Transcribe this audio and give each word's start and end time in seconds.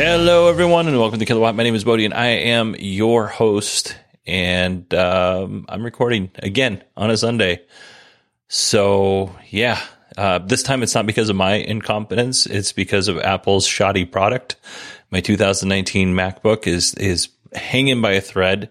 Hello, 0.00 0.48
everyone, 0.48 0.86
and 0.86 0.96
welcome 0.96 1.18
to 1.18 1.24
Kilowatt. 1.24 1.56
My 1.56 1.64
name 1.64 1.74
is 1.74 1.82
Bodie, 1.82 2.04
and 2.04 2.14
I 2.14 2.26
am 2.28 2.76
your 2.78 3.26
host. 3.26 3.96
And 4.28 4.94
um, 4.94 5.66
I'm 5.68 5.82
recording 5.82 6.30
again 6.38 6.84
on 6.96 7.10
a 7.10 7.16
Sunday. 7.16 7.62
So, 8.46 9.34
yeah, 9.50 9.82
uh, 10.16 10.38
this 10.38 10.62
time 10.62 10.84
it's 10.84 10.94
not 10.94 11.04
because 11.04 11.30
of 11.30 11.34
my 11.34 11.54
incompetence; 11.54 12.46
it's 12.46 12.72
because 12.72 13.08
of 13.08 13.18
Apple's 13.18 13.66
shoddy 13.66 14.04
product. 14.04 14.54
My 15.10 15.20
2019 15.20 16.14
MacBook 16.14 16.68
is 16.68 16.94
is 16.94 17.30
hanging 17.52 18.00
by 18.00 18.12
a 18.12 18.20
thread. 18.20 18.70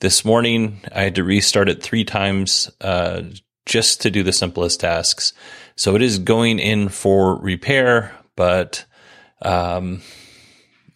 This 0.00 0.26
morning, 0.26 0.82
I 0.94 1.04
had 1.04 1.14
to 1.14 1.24
restart 1.24 1.70
it 1.70 1.82
three 1.82 2.04
times 2.04 2.70
uh, 2.82 3.22
just 3.64 4.02
to 4.02 4.10
do 4.10 4.22
the 4.22 4.30
simplest 4.30 4.80
tasks. 4.80 5.32
So 5.74 5.96
it 5.96 6.02
is 6.02 6.18
going 6.18 6.58
in 6.58 6.90
for 6.90 7.36
repair, 7.36 8.14
but 8.36 8.84
um, 9.40 10.02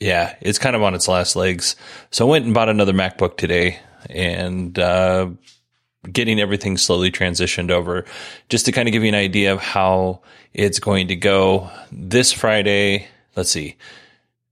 yeah, 0.00 0.34
it's 0.40 0.58
kind 0.58 0.74
of 0.74 0.82
on 0.82 0.94
its 0.94 1.06
last 1.06 1.36
legs. 1.36 1.76
So 2.10 2.26
I 2.26 2.30
went 2.30 2.46
and 2.46 2.54
bought 2.54 2.70
another 2.70 2.94
MacBook 2.94 3.36
today 3.36 3.78
and 4.08 4.76
uh, 4.78 5.28
getting 6.10 6.40
everything 6.40 6.78
slowly 6.78 7.10
transitioned 7.10 7.70
over 7.70 8.06
just 8.48 8.64
to 8.64 8.72
kind 8.72 8.88
of 8.88 8.92
give 8.92 9.02
you 9.02 9.10
an 9.10 9.14
idea 9.14 9.52
of 9.52 9.60
how 9.60 10.22
it's 10.54 10.80
going 10.80 11.08
to 11.08 11.16
go. 11.16 11.70
This 11.92 12.32
Friday, 12.32 13.08
let's 13.36 13.50
see, 13.50 13.76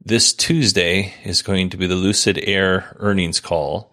this 0.05 0.35
Tuesday 0.35 1.15
is 1.25 1.43
going 1.43 1.71
to 1.71 1.79
be 1.79 1.87
the 1.87 1.95
Lucid 1.95 2.39
Air 2.43 2.95
earnings 2.99 3.41
call. 3.41 3.93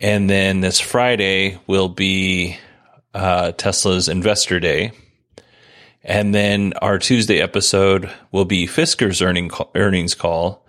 And 0.00 0.28
then 0.28 0.60
this 0.60 0.80
Friday 0.80 1.58
will 1.68 1.88
be 1.88 2.58
uh, 3.14 3.52
Tesla's 3.52 4.08
investor 4.08 4.58
day. 4.58 4.92
And 6.02 6.34
then 6.34 6.72
our 6.82 6.98
Tuesday 6.98 7.40
episode 7.40 8.10
will 8.32 8.44
be 8.44 8.66
Fisker's 8.66 9.22
earning, 9.22 9.52
earnings 9.76 10.16
call. 10.16 10.61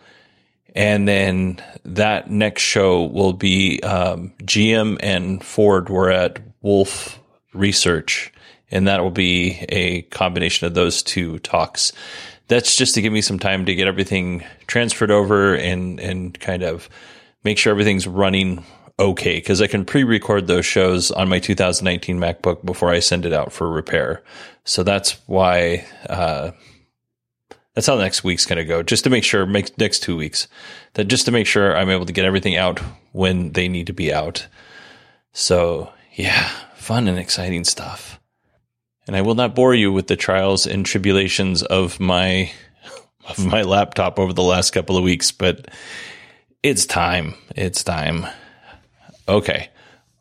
And 0.73 1.07
then 1.07 1.61
that 1.85 2.29
next 2.29 2.63
show 2.63 3.03
will 3.05 3.33
be 3.33 3.81
um, 3.83 4.33
GM 4.43 4.97
and 5.01 5.43
Ford 5.43 5.89
were 5.89 6.11
at 6.11 6.39
Wolfe 6.61 7.19
Research, 7.53 8.33
and 8.71 8.87
that 8.87 9.01
will 9.03 9.11
be 9.11 9.65
a 9.69 10.01
combination 10.03 10.65
of 10.65 10.73
those 10.73 11.03
two 11.03 11.37
talks. 11.39 11.93
That's 12.47 12.75
just 12.75 12.95
to 12.95 13.01
give 13.01 13.13
me 13.13 13.21
some 13.21 13.39
time 13.39 13.65
to 13.65 13.75
get 13.75 13.87
everything 13.87 14.43
transferred 14.67 15.11
over 15.11 15.55
and 15.55 15.99
and 15.99 16.37
kind 16.39 16.63
of 16.63 16.89
make 17.43 17.57
sure 17.57 17.71
everything's 17.71 18.07
running 18.07 18.65
okay 18.99 19.35
because 19.35 19.61
I 19.61 19.67
can 19.67 19.85
pre-record 19.85 20.47
those 20.47 20.65
shows 20.65 21.11
on 21.11 21.29
my 21.29 21.39
2019 21.39 22.17
MacBook 22.19 22.65
before 22.65 22.89
I 22.89 22.99
send 22.99 23.25
it 23.25 23.33
out 23.33 23.51
for 23.53 23.69
repair. 23.69 24.23
So 24.65 24.81
that's 24.81 25.19
why. 25.27 25.85
Uh, 26.09 26.51
that's 27.73 27.87
how 27.87 27.95
next 27.95 28.23
week's 28.23 28.45
going 28.45 28.57
to 28.57 28.65
go, 28.65 28.83
just 28.83 29.03
to 29.03 29.09
make 29.09 29.23
sure, 29.23 29.45
make 29.45 29.77
next 29.77 29.99
two 29.99 30.15
weeks, 30.15 30.47
that 30.93 31.05
just 31.05 31.25
to 31.25 31.31
make 31.31 31.47
sure 31.47 31.75
I'm 31.75 31.89
able 31.89 32.05
to 32.05 32.13
get 32.13 32.25
everything 32.25 32.55
out 32.55 32.79
when 33.11 33.51
they 33.53 33.67
need 33.67 33.87
to 33.87 33.93
be 33.93 34.13
out. 34.13 34.47
So 35.33 35.91
yeah, 36.13 36.47
fun 36.75 37.07
and 37.07 37.17
exciting 37.17 37.63
stuff. 37.63 38.19
And 39.07 39.15
I 39.15 39.21
will 39.21 39.35
not 39.35 39.55
bore 39.55 39.73
you 39.73 39.91
with 39.91 40.07
the 40.07 40.15
trials 40.15 40.65
and 40.65 40.85
tribulations 40.85 41.63
of 41.63 41.99
my 41.99 42.51
of 43.27 43.45
my 43.45 43.61
laptop 43.63 44.19
over 44.19 44.33
the 44.33 44.43
last 44.43 44.71
couple 44.71 44.97
of 44.97 45.03
weeks, 45.03 45.31
but 45.31 45.69
it's 46.61 46.85
time. 46.85 47.35
It's 47.55 47.83
time. 47.83 48.25
Okay. 49.27 49.69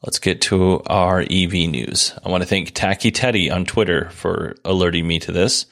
Let's 0.04 0.18
get 0.18 0.40
to 0.42 0.82
our 0.86 1.20
EV 1.20 1.52
news. 1.52 2.12
I 2.24 2.28
want 2.28 2.42
to 2.42 2.48
thank 2.48 2.72
Tacky 2.74 3.12
Teddy 3.12 3.50
on 3.50 3.64
Twitter 3.64 4.10
for 4.10 4.56
alerting 4.64 5.06
me 5.06 5.20
to 5.20 5.30
this 5.30 5.66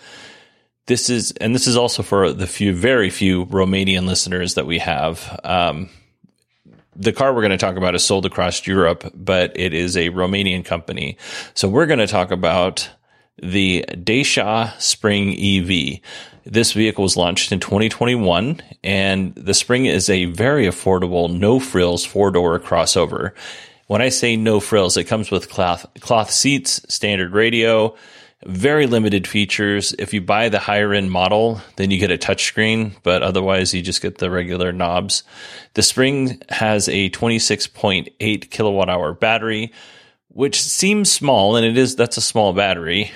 this 0.87 1.11
is, 1.11 1.33
and 1.33 1.55
this 1.55 1.67
is 1.67 1.77
also 1.77 2.03
for 2.03 2.33
the 2.33 2.47
few, 2.47 2.75
very 2.75 3.11
few 3.11 3.47
Romanian 3.47 4.07
listeners 4.07 4.55
that 4.55 4.67
we 4.67 4.79
have. 4.79 5.41
Um, 5.45 5.89
the 6.97 7.13
car 7.13 7.33
we're 7.33 7.43
going 7.43 7.51
to 7.51 7.59
talk 7.59 7.77
about 7.77 7.95
is 7.95 8.05
sold 8.05 8.27
across 8.27 8.67
Europe, 8.67 9.11
but 9.15 9.53
it 9.59 9.73
is 9.73 9.97
a 9.97 10.11
Romanian 10.11 10.65
company. 10.65 11.17
So 11.55 11.69
we're 11.69 11.87
going 11.87 12.01
to 12.01 12.07
talk 12.07 12.31
about 12.31 12.89
the 13.43 13.85
Dacia 14.03 14.75
Spring 14.79 15.31
EV. 15.31 16.01
This 16.45 16.73
vehicle 16.73 17.05
was 17.05 17.17
launched 17.17 17.53
in 17.53 17.61
2021, 17.61 18.61
and 18.83 19.35
the 19.35 19.55
Spring 19.55 19.87
is 19.87 20.11
a 20.11 20.27
very 20.27 20.67
affordable, 20.67 21.33
no 21.33 21.61
frills 21.61 22.05
four 22.05 22.31
door 22.31 22.59
crossover. 22.59 23.33
When 23.87 24.03
I 24.03 24.09
say 24.09 24.37
no 24.37 24.61
frills, 24.61 24.97
it 24.97 25.05
comes 25.05 25.31
with 25.31 25.51
cloth, 25.51 25.87
cloth 26.01 26.31
seats, 26.31 26.81
standard 26.89 27.33
radio, 27.33 27.95
very 28.47 28.87
limited 28.87 29.27
features. 29.27 29.95
If 29.99 30.15
you 30.15 30.21
buy 30.21 30.49
the 30.49 30.59
higher 30.59 30.93
end 30.93 31.11
model, 31.11 31.61
then 31.77 31.91
you 31.91 31.99
get 31.99 32.11
a 32.11 32.19
touchscreen, 32.19 32.93
but 33.03 33.23
otherwise 33.23 33.75
you 33.75 33.83
just 33.83 34.03
get 34.03 34.19
the 34.19 34.31
regular 34.31 34.73
knobs. 34.73 35.23
The 35.75 35.83
Spring 35.83 36.41
has 36.49 36.89
a 36.89 37.11
26.8 37.11 38.51
kilowatt 38.51 38.89
hour 38.89 39.13
battery, 39.13 39.73
which 40.29 40.63
seems 40.63 41.13
small, 41.13 41.57
and 41.57 41.67
it 41.67 41.77
is, 41.77 41.97
that's 41.97 42.17
a 42.17 42.23
small 42.23 42.53
battery, 42.53 43.13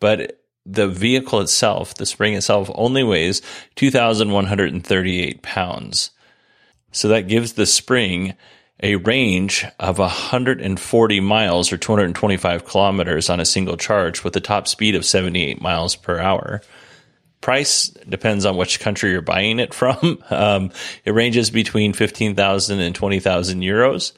but 0.00 0.38
the 0.64 0.88
vehicle 0.88 1.40
itself, 1.40 1.94
the 1.94 2.06
Spring 2.06 2.34
itself, 2.34 2.70
only 2.74 3.02
weighs 3.02 3.42
2,138 3.74 5.42
pounds. 5.42 6.12
So 6.92 7.08
that 7.08 7.28
gives 7.28 7.54
the 7.54 7.66
Spring 7.66 8.34
a 8.82 8.96
range 8.96 9.64
of 9.78 9.98
140 9.98 11.20
miles 11.20 11.72
or 11.72 11.76
225 11.76 12.64
kilometers 12.64 13.30
on 13.30 13.38
a 13.38 13.44
single 13.44 13.76
charge 13.76 14.24
with 14.24 14.34
a 14.36 14.40
top 14.40 14.66
speed 14.66 14.94
of 14.94 15.04
78 15.04 15.60
miles 15.60 15.94
per 15.94 16.18
hour. 16.18 16.60
Price 17.40 17.88
depends 18.08 18.44
on 18.44 18.56
which 18.56 18.80
country 18.80 19.10
you're 19.10 19.22
buying 19.22 19.58
it 19.58 19.72
from. 19.74 20.22
Um, 20.30 20.70
it 21.04 21.12
ranges 21.12 21.50
between 21.50 21.92
15,000 21.92 22.80
and 22.80 22.94
20,000 22.94 23.60
euros. 23.60 24.12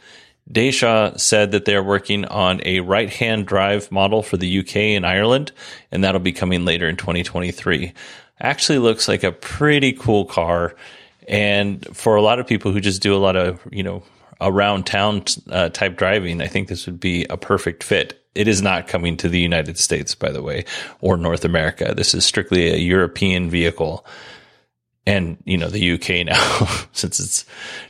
Dacia 0.50 1.18
said 1.18 1.52
that 1.52 1.64
they're 1.64 1.82
working 1.82 2.24
on 2.26 2.60
a 2.64 2.80
right 2.80 3.10
hand 3.10 3.46
drive 3.46 3.90
model 3.90 4.22
for 4.22 4.36
the 4.36 4.60
UK 4.60 4.76
and 4.76 5.06
Ireland, 5.06 5.52
and 5.90 6.04
that'll 6.04 6.20
be 6.20 6.32
coming 6.32 6.64
later 6.64 6.88
in 6.88 6.96
2023. 6.96 7.92
Actually 8.40 8.78
looks 8.78 9.08
like 9.08 9.24
a 9.24 9.32
pretty 9.32 9.92
cool 9.92 10.24
car. 10.24 10.76
And 11.26 11.84
for 11.96 12.16
a 12.16 12.22
lot 12.22 12.38
of 12.38 12.46
people 12.46 12.72
who 12.72 12.80
just 12.80 13.02
do 13.02 13.14
a 13.14 13.18
lot 13.18 13.36
of, 13.36 13.60
you 13.72 13.82
know, 13.82 14.02
around 14.44 14.84
town 14.84 15.24
uh, 15.50 15.70
type 15.70 15.96
driving, 15.96 16.40
I 16.40 16.46
think 16.46 16.68
this 16.68 16.86
would 16.86 17.00
be 17.00 17.24
a 17.30 17.36
perfect 17.36 17.82
fit. 17.82 18.20
It 18.34 18.46
is 18.48 18.62
not 18.62 18.88
coming 18.88 19.16
to 19.18 19.28
the 19.28 19.40
United 19.40 19.78
States, 19.78 20.14
by 20.14 20.30
the 20.30 20.42
way, 20.42 20.64
or 21.00 21.16
North 21.16 21.44
America. 21.44 21.94
This 21.96 22.14
is 22.14 22.24
strictly 22.24 22.68
a 22.68 22.76
European 22.76 23.48
vehicle. 23.48 24.04
And, 25.06 25.38
you 25.44 25.56
know, 25.56 25.68
the 25.68 25.92
UK 25.92 26.26
now, 26.26 26.66
since 26.92 27.20
it's 27.20 27.44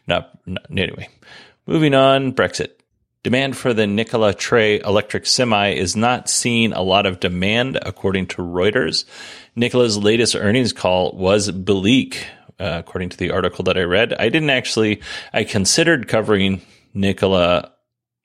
not, 0.06 0.38
not, 0.46 0.66
anyway. 0.70 1.08
Moving 1.66 1.94
on, 1.94 2.32
Brexit. 2.32 2.70
Demand 3.22 3.56
for 3.56 3.72
the 3.72 3.86
Nikola 3.86 4.34
Tre 4.34 4.80
electric 4.80 5.24
semi 5.24 5.70
is 5.70 5.96
not 5.96 6.28
seeing 6.28 6.74
a 6.74 6.82
lot 6.82 7.06
of 7.06 7.20
demand, 7.20 7.78
according 7.80 8.26
to 8.28 8.42
Reuters. 8.42 9.06
Nikola's 9.56 9.96
latest 9.96 10.36
earnings 10.36 10.74
call 10.74 11.12
was 11.12 11.50
bleak, 11.50 12.26
uh, 12.58 12.76
according 12.78 13.10
to 13.10 13.16
the 13.16 13.30
article 13.30 13.64
that 13.64 13.76
I 13.76 13.82
read. 13.82 14.12
I 14.14 14.28
didn't 14.28 14.50
actually, 14.50 15.02
I 15.32 15.44
considered 15.44 16.08
covering 16.08 16.62
Nikola. 16.94 17.72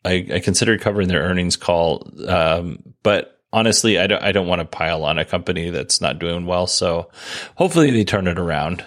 I, 0.05 0.27
I 0.33 0.39
considered 0.39 0.81
covering 0.81 1.07
their 1.07 1.23
earnings 1.23 1.57
call, 1.57 2.09
um, 2.27 2.93
but 3.03 3.39
honestly, 3.51 3.99
I 3.99 4.07
don't, 4.07 4.23
I 4.23 4.31
don't 4.31 4.47
want 4.47 4.59
to 4.59 4.65
pile 4.65 5.03
on 5.03 5.17
a 5.17 5.25
company 5.25 5.69
that's 5.71 5.99
not 5.99 6.19
doing 6.19 6.45
well. 6.45 6.67
So 6.67 7.09
hopefully 7.55 7.91
they 7.91 8.05
turn 8.05 8.27
it 8.27 8.39
around. 8.39 8.85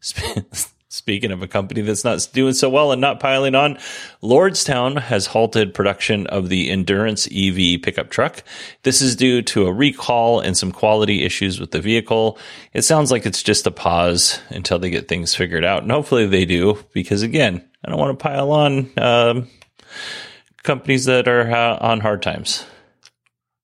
Speaking 0.96 1.30
of 1.30 1.42
a 1.42 1.46
company 1.46 1.82
that's 1.82 2.04
not 2.04 2.26
doing 2.32 2.54
so 2.54 2.70
well 2.70 2.90
and 2.90 3.02
not 3.02 3.20
piling 3.20 3.54
on, 3.54 3.76
Lordstown 4.22 4.98
has 4.98 5.26
halted 5.26 5.74
production 5.74 6.26
of 6.28 6.48
the 6.48 6.70
Endurance 6.70 7.26
EV 7.26 7.82
pickup 7.82 8.08
truck. 8.08 8.42
This 8.82 9.02
is 9.02 9.14
due 9.14 9.42
to 9.42 9.66
a 9.66 9.72
recall 9.72 10.40
and 10.40 10.56
some 10.56 10.72
quality 10.72 11.22
issues 11.22 11.60
with 11.60 11.70
the 11.70 11.82
vehicle. 11.82 12.38
It 12.72 12.80
sounds 12.80 13.10
like 13.10 13.26
it's 13.26 13.42
just 13.42 13.66
a 13.66 13.70
pause 13.70 14.40
until 14.48 14.78
they 14.78 14.88
get 14.88 15.06
things 15.06 15.34
figured 15.34 15.66
out. 15.66 15.82
And 15.82 15.92
hopefully 15.92 16.24
they 16.24 16.46
do, 16.46 16.82
because 16.94 17.20
again, 17.20 17.62
I 17.84 17.90
don't 17.90 18.00
want 18.00 18.18
to 18.18 18.22
pile 18.22 18.50
on 18.52 18.90
um, 18.96 19.48
companies 20.62 21.04
that 21.04 21.28
are 21.28 21.42
uh, 21.42 21.76
on 21.78 22.00
hard 22.00 22.22
times. 22.22 22.64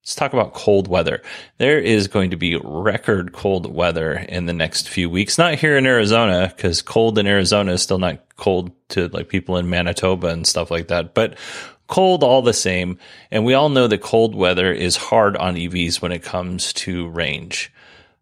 Let's 0.03 0.17
talk 0.17 0.33
about 0.33 0.53
cold 0.53 0.89
weather. 0.89 1.23
There 1.59 1.79
is 1.79 2.09
going 2.09 2.31
to 2.31 2.37
be 2.37 2.57
record 2.57 3.33
cold 3.33 3.73
weather 3.73 4.15
in 4.15 4.47
the 4.47 4.53
next 4.53 4.89
few 4.89 5.09
weeks. 5.09 5.39
Not 5.39 5.55
here 5.55 5.77
in 5.77 5.87
Arizona, 5.87 6.53
because 6.57 6.83
cold 6.83 7.19
in 7.19 7.29
Arizona 7.29 7.71
is 7.75 7.83
still 7.83 8.01
not 8.01 8.19
cold 8.37 8.73
to 8.89 9.07
like 9.07 9.29
people 9.29 9.59
in 9.59 9.71
Manitoba 9.71 10.27
and 10.27 10.45
stuff 10.45 10.73
like 10.73 10.89
that, 10.89 11.15
but 11.15 11.39
cold 11.87 12.25
all 12.25 12.43
the 12.43 12.53
same. 12.53 12.99
And 13.31 13.45
we 13.45 13.55
all 13.55 13.69
know 13.69 13.87
that 13.87 14.03
cold 14.03 14.35
weather 14.35 14.73
is 14.73 14.97
hard 14.97 15.37
on 15.37 15.55
EVs 15.55 16.03
when 16.03 16.11
it 16.11 16.25
comes 16.25 16.73
to 16.73 17.09
range. 17.11 17.73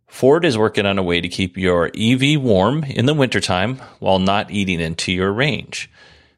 Ford 0.06 0.44
is 0.44 0.58
working 0.58 0.84
on 0.84 0.98
a 0.98 1.02
way 1.02 1.22
to 1.22 1.28
keep 1.30 1.56
your 1.56 1.90
EV 1.96 2.42
warm 2.42 2.84
in 2.84 3.06
the 3.06 3.14
wintertime 3.14 3.76
while 4.00 4.18
not 4.18 4.50
eating 4.50 4.80
into 4.80 5.12
your 5.12 5.32
range. 5.32 5.90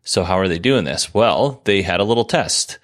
So 0.05 0.23
how 0.23 0.39
are 0.39 0.47
they 0.47 0.61
doing 0.61 0.85
this? 0.85 1.13
Well, 1.13 1.63
they 1.65 1.83
had 1.83 1.99
a 1.99 2.05
little 2.05 2.27
test. 2.27 2.79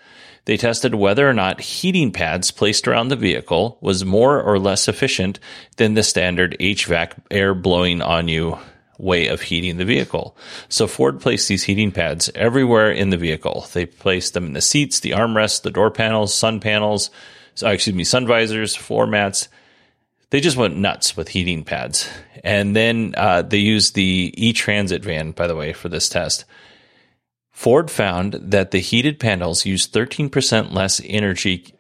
They 0.49 0.57
tested 0.57 0.95
whether 0.95 1.29
or 1.29 1.35
not 1.35 1.61
heating 1.61 2.11
pads 2.11 2.51
placed 2.51 2.89
around 2.89 3.09
the 3.09 3.17
vehicle 3.17 3.77
was 3.83 4.07
more 4.07 4.41
or 4.41 4.59
less 4.59 4.89
efficient 4.89 5.39
than 5.77 5.93
the 5.93 6.03
standard 6.03 6.57
HVAC 6.59 7.13
air 7.31 7.53
blowing 7.53 8.01
on 8.01 8.29
you 8.29 8.59
way 8.97 9.27
of 9.27 9.43
heating 9.43 9.77
the 9.77 9.85
vehicle. 9.85 10.35
So 10.71 10.87
Ford 10.87 11.21
placed 11.21 11.49
these 11.49 11.65
heating 11.65 11.93
pads 11.93 12.31
everywhere 12.35 12.91
in 12.91 13.11
the 13.11 13.19
vehicle. 13.19 13.67
They 13.75 13.85
placed 13.85 14.33
them 14.33 14.47
in 14.47 14.55
the 14.55 14.63
seats, 14.63 15.01
the 15.01 15.11
armrests, 15.11 15.61
the 15.61 15.71
door 15.71 15.91
panels, 15.91 16.33
sun 16.33 16.61
panels, 16.61 17.11
so, 17.55 17.69
excuse 17.69 17.95
me, 17.95 18.05
sun 18.05 18.27
visors, 18.27 18.75
floor 18.75 19.07
mats. 19.07 19.51
They 20.31 20.41
just 20.41 20.57
went 20.57 20.79
nuts 20.79 21.15
with 21.15 21.29
heating 21.29 21.63
pads. 21.63 22.09
And 22.43 22.75
then 22.75 23.13
uh, 23.19 23.43
they 23.43 23.59
used 23.59 23.95
the 23.95 24.33
e-transit 24.35 25.05
van, 25.05 25.33
by 25.33 25.47
the 25.47 25.57
way, 25.57 25.75
for 25.75 25.91
this 25.91 26.09
test. 26.09 26.47
Ford 27.59 27.91
found 27.91 28.35
that 28.35 28.71
the 28.71 28.79
heated 28.79 29.19
panels 29.19 29.67
used 29.67 29.93
13% 29.93 30.73
less 30.73 31.01
energy 31.05 31.75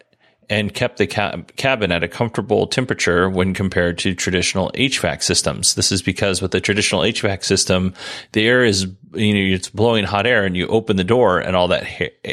and 0.50 0.74
kept 0.74 0.96
the 0.96 1.06
cab- 1.06 1.54
cabin 1.54 1.92
at 1.92 2.02
a 2.02 2.08
comfortable 2.08 2.66
temperature 2.66 3.30
when 3.30 3.54
compared 3.54 3.96
to 3.98 4.12
traditional 4.12 4.72
HVAC 4.74 5.22
systems. 5.22 5.76
This 5.76 5.92
is 5.92 6.02
because 6.02 6.42
with 6.42 6.50
the 6.50 6.60
traditional 6.60 7.02
HVAC 7.02 7.44
system, 7.44 7.94
the 8.32 8.44
air 8.44 8.64
is, 8.64 8.88
you 9.14 9.32
know, 9.32 9.54
it's 9.54 9.68
blowing 9.68 10.02
hot 10.02 10.26
air 10.26 10.44
and 10.44 10.56
you 10.56 10.66
open 10.66 10.96
the 10.96 11.04
door 11.04 11.38
and 11.38 11.54
all 11.54 11.68
that 11.68 11.86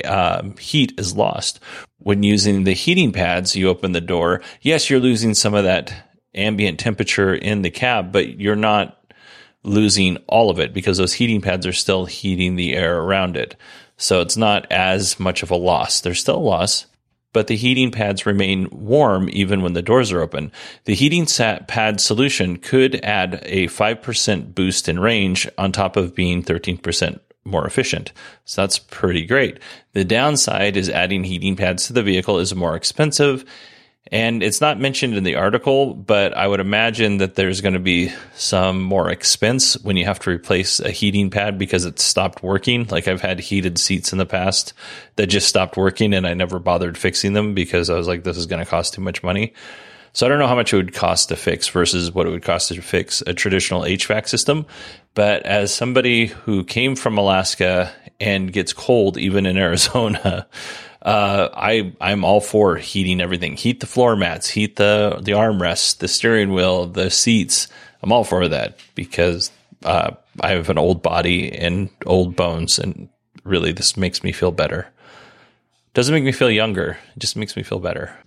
uh, 0.06 0.42
heat 0.58 0.94
is 0.98 1.16
lost. 1.16 1.60
When 2.00 2.24
using 2.24 2.64
the 2.64 2.74
heating 2.74 3.12
pads, 3.12 3.56
you 3.56 3.70
open 3.70 3.92
the 3.92 4.02
door. 4.02 4.42
Yes, 4.62 4.90
you're 4.90 5.00
losing 5.00 5.36
some 5.36 5.54
of 5.54 5.66
that 5.66 5.94
ambient 6.34 6.80
temperature 6.80 7.36
in 7.36 7.62
the 7.62 7.70
cab, 7.70 8.12
but 8.12 8.40
you're 8.40 8.56
not 8.56 9.05
losing 9.66 10.18
all 10.28 10.50
of 10.50 10.60
it 10.60 10.74
because 10.74 10.98
those 10.98 11.14
heating 11.14 11.42
pads 11.42 11.66
are 11.66 11.74
still 11.74 12.06
heating 12.06 12.56
the 12.56 12.74
air 12.74 13.00
around 13.00 13.36
it. 13.36 13.56
So 13.98 14.22
it's 14.22 14.38
not 14.38 14.72
as 14.72 15.20
much 15.20 15.44
of 15.44 15.52
a 15.52 15.56
loss. 15.56 16.02
There's 16.02 16.20
still 16.20 16.38
a 16.38 16.40
loss, 16.40 16.86
but 17.34 17.48
the 17.48 17.56
heating 17.56 17.92
pads 17.92 18.26
remain 18.26 18.70
warm 18.72 19.30
even 19.32 19.62
when 19.62 19.74
the 19.74 19.82
doors 19.82 20.12
are 20.12 20.22
open. 20.22 20.52
The 20.86 20.96
heating 20.96 21.26
pad 21.26 22.00
solution 22.00 22.58
could 22.58 22.96
add 23.04 23.42
a 23.44 23.68
5% 23.68 24.56
boost 24.56 24.88
in 24.88 25.00
range 25.00 25.50
on 25.58 25.72
top 25.72 25.98
of 25.98 26.16
being 26.16 26.44
13% 26.44 27.20
more 27.46 27.66
efficient. 27.66 28.12
So 28.44 28.62
that's 28.62 28.80
pretty 28.80 29.26
great. 29.26 29.60
The 29.94 30.04
downside 30.04 30.76
is 30.76 30.90
adding 30.90 31.24
heating 31.24 31.56
pads 31.56 31.88
to 31.88 31.94
the 31.94 32.04
vehicle 32.04 32.40
is 32.40 32.56
more 32.56 32.76
expensive 32.76 33.46
and 34.12 34.44
it's 34.44 34.62
not 34.62 34.80
mentioned 34.80 35.16
in 35.16 35.24
the 35.24 35.36
article, 35.36 35.96
but 35.96 36.38
I 36.38 36.48
would 36.48 36.60
imagine 36.60 37.18
that 37.18 37.36
there's 37.36 37.62
going 37.62 37.74
to 37.74 37.80
be 37.80 38.12
some 38.36 38.82
more 38.82 39.10
expense 39.10 39.82
when 39.82 39.98
you 39.98 40.06
have 40.06 40.20
to 40.20 40.30
replace 40.30 40.80
a 40.80 40.92
heating 40.92 41.32
pad 41.32 41.58
because 41.58 41.86
it 41.86 42.00
stopped 42.00 42.44
working. 42.44 42.86
Like 42.86 43.08
I've 43.08 43.22
had 43.22 43.40
heated 43.40 43.80
seats 43.80 44.12
in 44.12 44.20
the 44.20 44.26
past 44.28 44.74
that 45.16 45.28
just 45.28 45.50
stopped 45.50 45.76
working 45.76 46.14
and 46.14 46.28
I 46.28 46.36
never 46.36 46.60
bothered 46.60 47.00
fixing 47.00 47.34
them 47.34 47.56
because 47.56 47.90
I 47.90 47.96
was 47.96 48.08
like, 48.08 48.24
this 48.24 48.38
is 48.38 48.46
going 48.46 48.64
to 48.64 48.70
cost 48.70 48.94
too 48.94 49.02
much 49.02 49.24
money. 49.24 49.54
So 50.14 50.26
I 50.26 50.30
don't 50.30 50.40
know 50.40 50.48
how 50.48 50.56
much 50.56 50.72
it 50.72 50.78
would 50.78 50.94
cost 50.94 51.30
to 51.30 51.36
fix 51.36 51.68
versus 51.68 52.14
what 52.14 52.28
it 52.28 52.30
would 52.30 52.44
cost 52.44 52.70
to 52.70 52.82
fix 52.82 53.22
a 53.26 53.34
traditional 53.34 53.82
HVAC 53.82 54.30
system. 54.30 54.68
But 55.16 55.44
as 55.48 55.74
somebody 55.74 56.28
who 56.28 56.64
came 56.64 56.96
from 56.96 57.18
Alaska 57.18 57.92
and 58.20 58.54
gets 58.54 58.72
cold 58.72 59.18
even 59.18 59.46
in 59.48 59.58
Arizona, 59.58 60.48
uh, 61.06 61.50
I 61.54 61.94
I'm 62.02 62.26
all 62.26 62.42
for 62.42 62.78
heating 62.78 63.22
everything. 63.22 63.56
Heat 63.56 63.80
the 63.80 63.86
floor 63.86 64.16
mats, 64.16 64.50
heat 64.50 64.76
the 64.76 65.20
the 65.22 65.34
armrests, 65.34 66.00
the 66.00 66.08
steering 66.08 66.52
wheel, 66.52 66.88
the 66.88 67.12
seats. 67.12 67.68
I'm 68.02 68.12
all 68.12 68.24
for 68.24 68.48
that 68.48 68.80
because 68.96 69.52
uh, 69.84 70.12
I 70.42 70.50
have 70.50 70.70
an 70.70 70.80
old 70.80 71.04
body 71.04 71.52
and 71.52 71.90
old 72.08 72.36
bones, 72.36 72.80
and 72.80 73.08
really 73.44 73.72
this 73.72 73.96
makes 73.96 74.24
me 74.24 74.32
feel 74.32 74.52
better. 74.52 74.88
Doesn't 75.94 76.14
make 76.14 76.24
me 76.24 76.32
feel 76.32 76.50
younger. 76.50 76.98
It 77.16 77.20
just 77.20 77.38
makes 77.38 77.56
me 77.56 77.62
feel 77.62 77.80
better. 77.80 78.18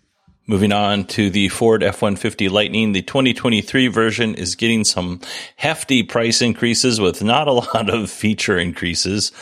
Moving 0.46 0.72
on 0.72 1.04
to 1.08 1.28
the 1.28 1.48
Ford 1.48 1.82
F-150 1.82 2.48
Lightning, 2.48 2.92
the 2.92 3.02
2023 3.02 3.88
version 3.88 4.34
is 4.34 4.54
getting 4.54 4.84
some 4.84 5.20
hefty 5.56 6.02
price 6.02 6.40
increases 6.40 6.98
with 6.98 7.22
not 7.22 7.48
a 7.48 7.52
lot 7.52 7.90
of 7.90 8.10
feature 8.10 8.56
increases. 8.56 9.32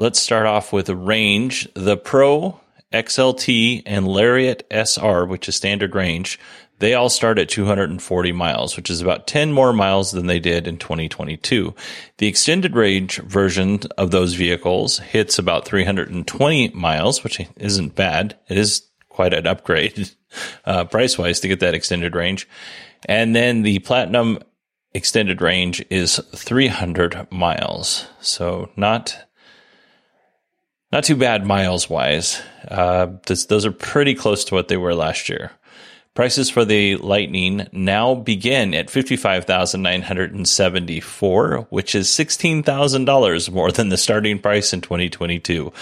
Let's 0.00 0.18
start 0.18 0.46
off 0.46 0.72
with 0.72 0.88
range. 0.88 1.68
The 1.74 1.98
Pro, 1.98 2.58
XLT, 2.90 3.82
and 3.84 4.08
Lariat 4.08 4.66
SR, 4.70 5.26
which 5.26 5.46
is 5.46 5.56
standard 5.56 5.94
range, 5.94 6.40
they 6.78 6.94
all 6.94 7.10
start 7.10 7.38
at 7.38 7.50
240 7.50 8.32
miles, 8.32 8.78
which 8.78 8.88
is 8.88 9.02
about 9.02 9.26
10 9.26 9.52
more 9.52 9.74
miles 9.74 10.12
than 10.12 10.26
they 10.26 10.38
did 10.38 10.66
in 10.66 10.78
2022. 10.78 11.74
The 12.16 12.28
extended 12.28 12.74
range 12.74 13.18
version 13.18 13.80
of 13.98 14.10
those 14.10 14.32
vehicles 14.32 15.00
hits 15.00 15.38
about 15.38 15.66
320 15.66 16.70
miles, 16.70 17.22
which 17.22 17.38
isn't 17.58 17.94
bad. 17.94 18.38
It 18.48 18.56
is 18.56 18.88
quite 19.10 19.34
an 19.34 19.46
upgrade 19.46 20.12
uh, 20.64 20.86
price 20.86 21.18
wise 21.18 21.40
to 21.40 21.48
get 21.48 21.60
that 21.60 21.74
extended 21.74 22.16
range. 22.16 22.48
And 23.04 23.36
then 23.36 23.60
the 23.60 23.80
Platinum 23.80 24.38
extended 24.94 25.42
range 25.42 25.84
is 25.90 26.16
300 26.34 27.30
miles. 27.30 28.06
So 28.22 28.70
not 28.76 29.26
not 30.92 31.04
too 31.04 31.16
bad 31.16 31.46
miles 31.46 31.88
wise. 31.88 32.42
Uh, 32.68 33.06
this, 33.26 33.46
those 33.46 33.64
are 33.64 33.72
pretty 33.72 34.14
close 34.14 34.44
to 34.44 34.54
what 34.54 34.68
they 34.68 34.76
were 34.76 34.94
last 34.94 35.28
year. 35.28 35.52
Prices 36.14 36.50
for 36.50 36.64
the 36.64 36.96
Lightning 36.96 37.68
now 37.72 38.16
begin 38.16 38.74
at 38.74 38.90
55,974, 38.90 41.66
which 41.70 41.94
is 41.94 42.08
$16,000 42.08 43.52
more 43.52 43.70
than 43.70 43.90
the 43.90 43.96
starting 43.96 44.40
price 44.40 44.72
in 44.72 44.80
2022. 44.80 45.72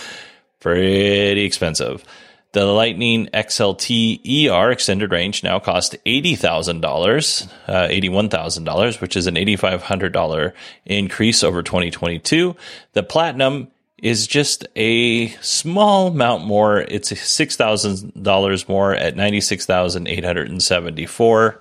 Pretty 0.60 1.44
expensive. 1.44 2.04
The 2.52 2.66
Lightning 2.66 3.30
XLT 3.32 4.50
ER 4.50 4.70
extended 4.70 5.12
range 5.12 5.42
now 5.42 5.58
costs 5.58 5.96
$80,000, 6.06 7.50
uh, 7.66 7.88
$81,000, 7.88 9.00
which 9.00 9.16
is 9.16 9.26
an 9.26 9.36
$8,500 9.36 10.52
increase 10.84 11.42
over 11.42 11.62
2022. 11.62 12.54
The 12.92 13.02
Platinum 13.02 13.68
is 14.02 14.26
just 14.26 14.66
a 14.76 15.28
small 15.40 16.08
amount 16.08 16.44
more. 16.44 16.80
It's 16.80 17.12
$6,000 17.12 18.68
more 18.68 18.94
at 18.94 19.16
96,874. 19.16 21.60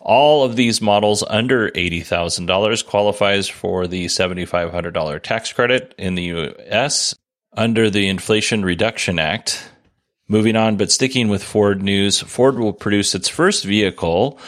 All 0.00 0.44
of 0.44 0.56
these 0.56 0.80
models 0.80 1.22
under 1.28 1.70
$80,000 1.70 2.86
qualifies 2.86 3.48
for 3.48 3.86
the 3.86 4.06
$7,500 4.06 5.22
tax 5.22 5.52
credit 5.52 5.94
in 5.98 6.14
the 6.14 6.24
US 6.24 7.14
under 7.56 7.90
the 7.90 8.08
Inflation 8.08 8.64
Reduction 8.64 9.18
Act. 9.18 9.68
Moving 10.28 10.56
on, 10.56 10.76
but 10.76 10.92
sticking 10.92 11.28
with 11.28 11.42
Ford 11.42 11.82
news, 11.82 12.20
Ford 12.20 12.58
will 12.58 12.72
produce 12.72 13.14
its 13.14 13.28
first 13.28 13.64
vehicle 13.64 14.38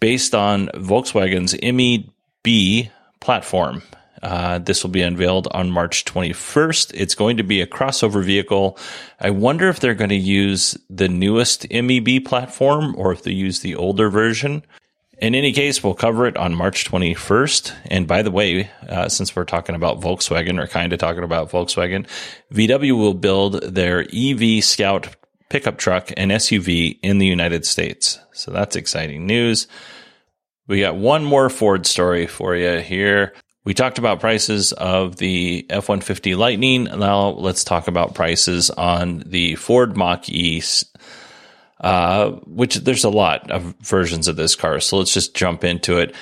based 0.00 0.34
on 0.34 0.68
Volkswagen's 0.68 1.54
MEB 1.62 2.90
platform. 3.20 3.82
Uh, 4.22 4.58
this 4.58 4.82
will 4.82 4.90
be 4.90 5.02
unveiled 5.02 5.48
on 5.52 5.70
March 5.70 6.04
21st. 6.04 6.92
It's 6.94 7.14
going 7.14 7.36
to 7.36 7.42
be 7.42 7.60
a 7.60 7.66
crossover 7.66 8.22
vehicle. 8.24 8.78
I 9.20 9.30
wonder 9.30 9.68
if 9.68 9.80
they're 9.80 9.94
going 9.94 10.10
to 10.10 10.16
use 10.16 10.76
the 10.90 11.08
newest 11.08 11.66
MEB 11.70 12.24
platform 12.24 12.94
or 12.96 13.12
if 13.12 13.22
they 13.22 13.32
use 13.32 13.60
the 13.60 13.74
older 13.74 14.10
version. 14.10 14.64
In 15.18 15.34
any 15.34 15.52
case, 15.52 15.82
we'll 15.82 15.94
cover 15.94 16.26
it 16.26 16.36
on 16.36 16.54
March 16.54 16.84
21st. 16.84 17.74
And 17.86 18.06
by 18.06 18.22
the 18.22 18.30
way, 18.30 18.70
uh, 18.88 19.08
since 19.08 19.34
we're 19.34 19.44
talking 19.44 19.74
about 19.74 20.00
Volkswagen 20.00 20.62
or 20.62 20.68
kind 20.68 20.92
of 20.92 21.00
talking 21.00 21.24
about 21.24 21.50
Volkswagen, 21.50 22.06
VW 22.52 22.96
will 22.96 23.14
build 23.14 23.62
their 23.62 24.06
EV 24.12 24.62
Scout 24.62 25.16
pickup 25.48 25.78
truck 25.78 26.12
and 26.16 26.30
SUV 26.30 26.98
in 27.02 27.18
the 27.18 27.26
United 27.26 27.66
States. 27.66 28.18
So 28.32 28.50
that's 28.52 28.76
exciting 28.76 29.26
news. 29.26 29.66
We 30.68 30.80
got 30.80 30.96
one 30.96 31.24
more 31.24 31.48
Ford 31.48 31.86
story 31.86 32.26
for 32.26 32.54
you 32.54 32.78
here. 32.78 33.32
We 33.68 33.74
talked 33.74 33.98
about 33.98 34.20
prices 34.20 34.72
of 34.72 35.16
the 35.16 35.66
F 35.68 35.90
150 35.90 36.34
Lightning. 36.36 36.84
Now 36.84 37.28
let's 37.32 37.64
talk 37.64 37.86
about 37.86 38.14
prices 38.14 38.70
on 38.70 39.22
the 39.26 39.56
Ford 39.56 39.94
Mach 39.94 40.26
E 40.30 40.62
uh, 41.78 42.30
which 42.46 42.76
there's 42.76 43.04
a 43.04 43.10
lot 43.10 43.50
of 43.50 43.74
versions 43.82 44.26
of 44.26 44.36
this 44.36 44.56
car. 44.56 44.80
So 44.80 44.96
let's 44.96 45.12
just 45.12 45.36
jump 45.36 45.64
into 45.64 45.98
it. 45.98 46.14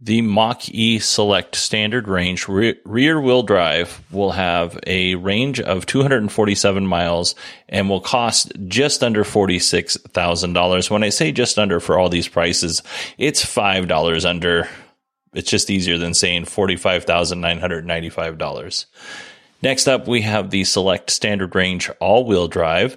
The 0.00 0.22
Mach 0.22 0.70
E 0.70 1.00
Select 1.00 1.54
Standard 1.54 2.08
Range 2.08 2.48
re- 2.48 2.80
rear 2.86 3.20
wheel 3.20 3.42
drive 3.42 4.02
will 4.10 4.32
have 4.32 4.80
a 4.86 5.16
range 5.16 5.60
of 5.60 5.84
247 5.84 6.86
miles 6.86 7.34
and 7.68 7.90
will 7.90 8.00
cost 8.00 8.52
just 8.68 9.04
under 9.04 9.22
$46,000. 9.22 10.90
When 10.90 11.04
I 11.04 11.10
say 11.10 11.30
just 11.30 11.58
under 11.58 11.78
for 11.78 11.98
all 11.98 12.08
these 12.08 12.26
prices, 12.26 12.82
it's 13.18 13.44
$5 13.44 14.24
under. 14.24 14.70
It's 15.34 15.50
just 15.50 15.70
easier 15.70 15.98
than 15.98 16.14
saying 16.14 16.44
$45,995. 16.44 18.86
Next 19.62 19.88
up, 19.88 20.08
we 20.08 20.22
have 20.22 20.50
the 20.50 20.64
Select 20.64 21.10
Standard 21.10 21.54
Range 21.54 21.90
all 22.00 22.26
wheel 22.26 22.48
drive. 22.48 22.96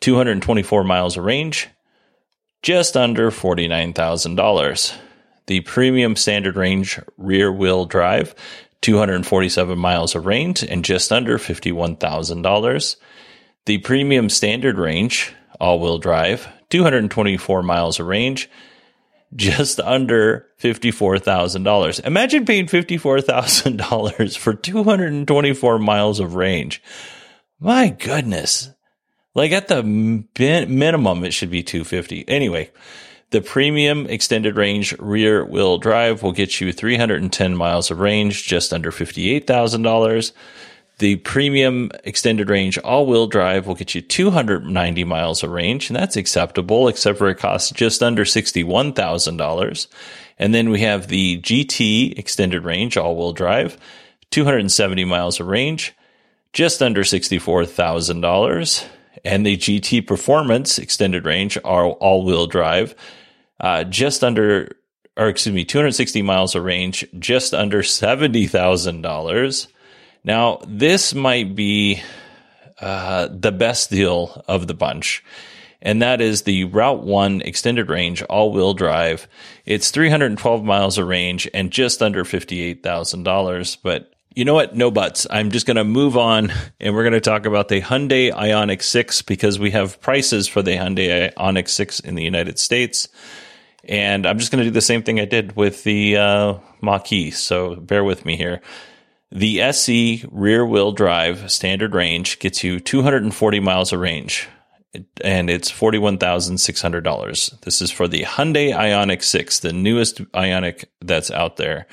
224 0.00 0.84
miles 0.84 1.16
of 1.16 1.24
range, 1.24 1.68
just 2.62 2.96
under 2.96 3.30
$49,000. 3.30 4.94
The 5.46 5.60
premium 5.60 6.14
standard 6.14 6.56
range 6.56 7.00
rear 7.16 7.52
wheel 7.52 7.86
drive, 7.86 8.34
247 8.82 9.78
miles 9.78 10.14
of 10.14 10.26
range 10.26 10.62
and 10.62 10.84
just 10.84 11.10
under 11.10 11.38
$51,000. 11.38 12.96
The 13.66 13.78
premium 13.78 14.28
standard 14.28 14.78
range 14.78 15.32
all 15.58 15.80
wheel 15.80 15.98
drive, 15.98 16.48
224 16.70 17.62
miles 17.62 17.98
of 17.98 18.06
range, 18.06 18.48
just 19.36 19.80
under 19.80 20.46
$54,000. 20.60 22.04
Imagine 22.04 22.44
paying 22.44 22.66
$54,000 22.66 24.38
for 24.38 24.54
224 24.54 25.78
miles 25.78 26.20
of 26.20 26.34
range. 26.34 26.82
My 27.60 27.88
goodness. 27.88 28.70
Like 29.34 29.52
at 29.52 29.68
the 29.68 29.82
minimum, 29.82 31.24
it 31.24 31.32
should 31.32 31.50
be 31.50 31.62
250. 31.62 32.28
Anyway, 32.28 32.70
the 33.30 33.40
premium 33.40 34.06
extended 34.06 34.56
range 34.56 34.94
rear 34.98 35.44
wheel 35.44 35.78
drive 35.78 36.22
will 36.22 36.32
get 36.32 36.60
you 36.60 36.72
310 36.72 37.56
miles 37.56 37.90
of 37.90 38.00
range, 38.00 38.46
just 38.46 38.72
under 38.72 38.90
$58,000. 38.90 40.32
The 40.98 41.16
premium 41.16 41.90
extended 42.04 42.50
range 42.50 42.76
all 42.78 43.06
wheel 43.06 43.28
drive 43.28 43.66
will 43.66 43.76
get 43.76 43.94
you 43.94 44.00
290 44.00 45.04
miles 45.04 45.42
of 45.44 45.50
range, 45.50 45.88
and 45.88 45.96
that's 45.96 46.16
acceptable, 46.16 46.88
except 46.88 47.18
for 47.18 47.28
it 47.28 47.38
costs 47.38 47.70
just 47.70 48.02
under 48.02 48.24
$61,000. 48.24 49.86
And 50.40 50.54
then 50.54 50.70
we 50.70 50.80
have 50.80 51.08
the 51.08 51.40
GT 51.40 52.18
extended 52.18 52.64
range 52.64 52.96
all 52.96 53.16
wheel 53.16 53.32
drive, 53.32 53.78
270 54.30 55.04
miles 55.04 55.38
of 55.38 55.46
range, 55.46 55.94
just 56.52 56.82
under 56.82 57.02
$64,000 57.02 58.88
and 59.24 59.44
the 59.44 59.56
GT 59.56 60.06
Performance 60.06 60.78
extended 60.78 61.24
range 61.24 61.56
all 61.58 62.24
wheel 62.24 62.46
drive, 62.46 62.94
uh, 63.60 63.84
just 63.84 64.22
under, 64.24 64.76
or 65.16 65.28
excuse 65.28 65.54
me, 65.54 65.64
260 65.64 66.22
miles 66.22 66.54
of 66.54 66.64
range, 66.64 67.06
just 67.18 67.54
under 67.54 67.82
$70,000. 67.82 69.66
Now, 70.28 70.60
this 70.66 71.14
might 71.14 71.54
be 71.54 72.02
uh, 72.82 73.28
the 73.32 73.50
best 73.50 73.88
deal 73.88 74.44
of 74.46 74.66
the 74.66 74.74
bunch. 74.74 75.24
And 75.80 76.02
that 76.02 76.20
is 76.20 76.42
the 76.42 76.64
Route 76.64 77.02
1 77.02 77.40
extended 77.40 77.88
range 77.88 78.20
all 78.24 78.52
wheel 78.52 78.74
drive. 78.74 79.26
It's 79.64 79.90
312 79.90 80.62
miles 80.62 80.98
of 80.98 81.08
range 81.08 81.48
and 81.54 81.70
just 81.70 82.02
under 82.02 82.24
$58,000. 82.24 83.78
But 83.82 84.12
you 84.34 84.44
know 84.44 84.52
what? 84.52 84.76
No 84.76 84.90
buts. 84.90 85.26
I'm 85.30 85.50
just 85.50 85.64
going 85.64 85.78
to 85.78 85.84
move 85.84 86.18
on 86.18 86.52
and 86.78 86.94
we're 86.94 87.04
going 87.04 87.14
to 87.14 87.20
talk 87.20 87.46
about 87.46 87.68
the 87.68 87.80
Hyundai 87.80 88.30
Ioniq 88.30 88.82
6 88.82 89.22
because 89.22 89.58
we 89.58 89.70
have 89.70 89.98
prices 90.02 90.46
for 90.46 90.60
the 90.60 90.72
Hyundai 90.72 91.32
Ioniq 91.36 91.70
6 91.70 92.00
in 92.00 92.16
the 92.16 92.24
United 92.24 92.58
States. 92.58 93.08
And 93.82 94.26
I'm 94.26 94.38
just 94.38 94.52
going 94.52 94.62
to 94.62 94.68
do 94.68 94.74
the 94.74 94.82
same 94.82 95.02
thing 95.02 95.20
I 95.20 95.24
did 95.24 95.56
with 95.56 95.84
the 95.84 96.18
uh, 96.18 96.54
Mach-E. 96.82 97.30
So 97.30 97.76
bear 97.76 98.04
with 98.04 98.26
me 98.26 98.36
here. 98.36 98.60
The 99.30 99.60
SE 99.60 100.24
rear 100.30 100.64
wheel 100.64 100.92
drive 100.92 101.50
standard 101.50 101.94
range 101.94 102.38
gets 102.38 102.64
you 102.64 102.80
240 102.80 103.60
miles 103.60 103.92
of 103.92 104.00
range 104.00 104.48
and 105.22 105.50
it's 105.50 105.70
$41,600. 105.70 107.60
This 107.60 107.82
is 107.82 107.90
for 107.90 108.08
the 108.08 108.22
Hyundai 108.22 108.74
Ioniq 108.74 109.22
6, 109.22 109.60
the 109.60 109.74
newest 109.74 110.22
Ioniq 110.32 110.86
that's 111.02 111.30
out 111.30 111.58
there 111.58 111.86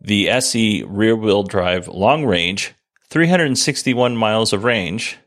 the 0.00 0.30
SE 0.30 0.82
rear 0.84 1.14
wheel 1.14 1.42
drive 1.42 1.86
long 1.88 2.24
range, 2.24 2.72
361 3.08 4.16
miles 4.16 4.54
of 4.54 4.64
range, 4.64 5.18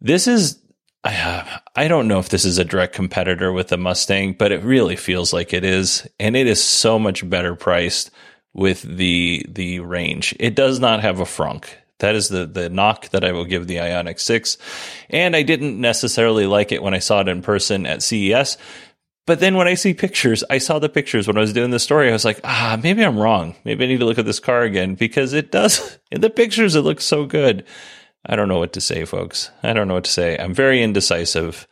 This 0.00 0.26
is 0.26 0.61
I, 1.04 1.60
I 1.74 1.88
don't 1.88 2.06
know 2.06 2.18
if 2.18 2.28
this 2.28 2.44
is 2.44 2.58
a 2.58 2.64
direct 2.64 2.94
competitor 2.94 3.52
with 3.52 3.68
the 3.68 3.76
Mustang, 3.76 4.34
but 4.34 4.52
it 4.52 4.62
really 4.62 4.96
feels 4.96 5.32
like 5.32 5.52
it 5.52 5.64
is, 5.64 6.06
and 6.20 6.36
it 6.36 6.46
is 6.46 6.62
so 6.62 6.98
much 6.98 7.28
better 7.28 7.56
priced 7.56 8.10
with 8.54 8.82
the 8.82 9.44
the 9.48 9.80
range. 9.80 10.36
It 10.38 10.54
does 10.54 10.78
not 10.78 11.00
have 11.00 11.18
a 11.20 11.24
frunk. 11.24 11.66
That 11.98 12.14
is 12.14 12.28
the 12.28 12.46
the 12.46 12.68
knock 12.68 13.08
that 13.10 13.24
I 13.24 13.32
will 13.32 13.44
give 13.44 13.66
the 13.66 13.76
Ioniq 13.76 14.20
6. 14.20 14.58
And 15.10 15.34
I 15.34 15.42
didn't 15.42 15.80
necessarily 15.80 16.46
like 16.46 16.72
it 16.72 16.82
when 16.82 16.94
I 16.94 16.98
saw 16.98 17.20
it 17.20 17.28
in 17.28 17.42
person 17.42 17.86
at 17.86 18.02
CES. 18.02 18.58
But 19.24 19.38
then 19.38 19.56
when 19.56 19.68
I 19.68 19.74
see 19.74 19.94
pictures, 19.94 20.42
I 20.50 20.58
saw 20.58 20.80
the 20.80 20.88
pictures 20.88 21.28
when 21.28 21.36
I 21.36 21.40
was 21.40 21.52
doing 21.52 21.70
the 21.70 21.78
story. 21.78 22.08
I 22.08 22.12
was 22.12 22.24
like, 22.24 22.40
ah, 22.42 22.78
maybe 22.82 23.04
I'm 23.04 23.18
wrong. 23.18 23.54
Maybe 23.64 23.84
I 23.84 23.86
need 23.86 24.00
to 24.00 24.04
look 24.04 24.18
at 24.18 24.26
this 24.26 24.40
car 24.40 24.62
again 24.62 24.96
because 24.96 25.32
it 25.32 25.52
does, 25.52 25.98
in 26.10 26.20
the 26.20 26.30
pictures, 26.30 26.74
it 26.74 26.80
looks 26.80 27.04
so 27.04 27.24
good. 27.24 27.64
I 28.24 28.36
don't 28.36 28.48
know 28.48 28.58
what 28.58 28.72
to 28.74 28.80
say, 28.80 29.04
folks. 29.04 29.50
I 29.62 29.72
don't 29.72 29.88
know 29.88 29.94
what 29.94 30.04
to 30.04 30.10
say. 30.10 30.36
I'm 30.38 30.54
very 30.54 30.82
indecisive. 30.82 31.66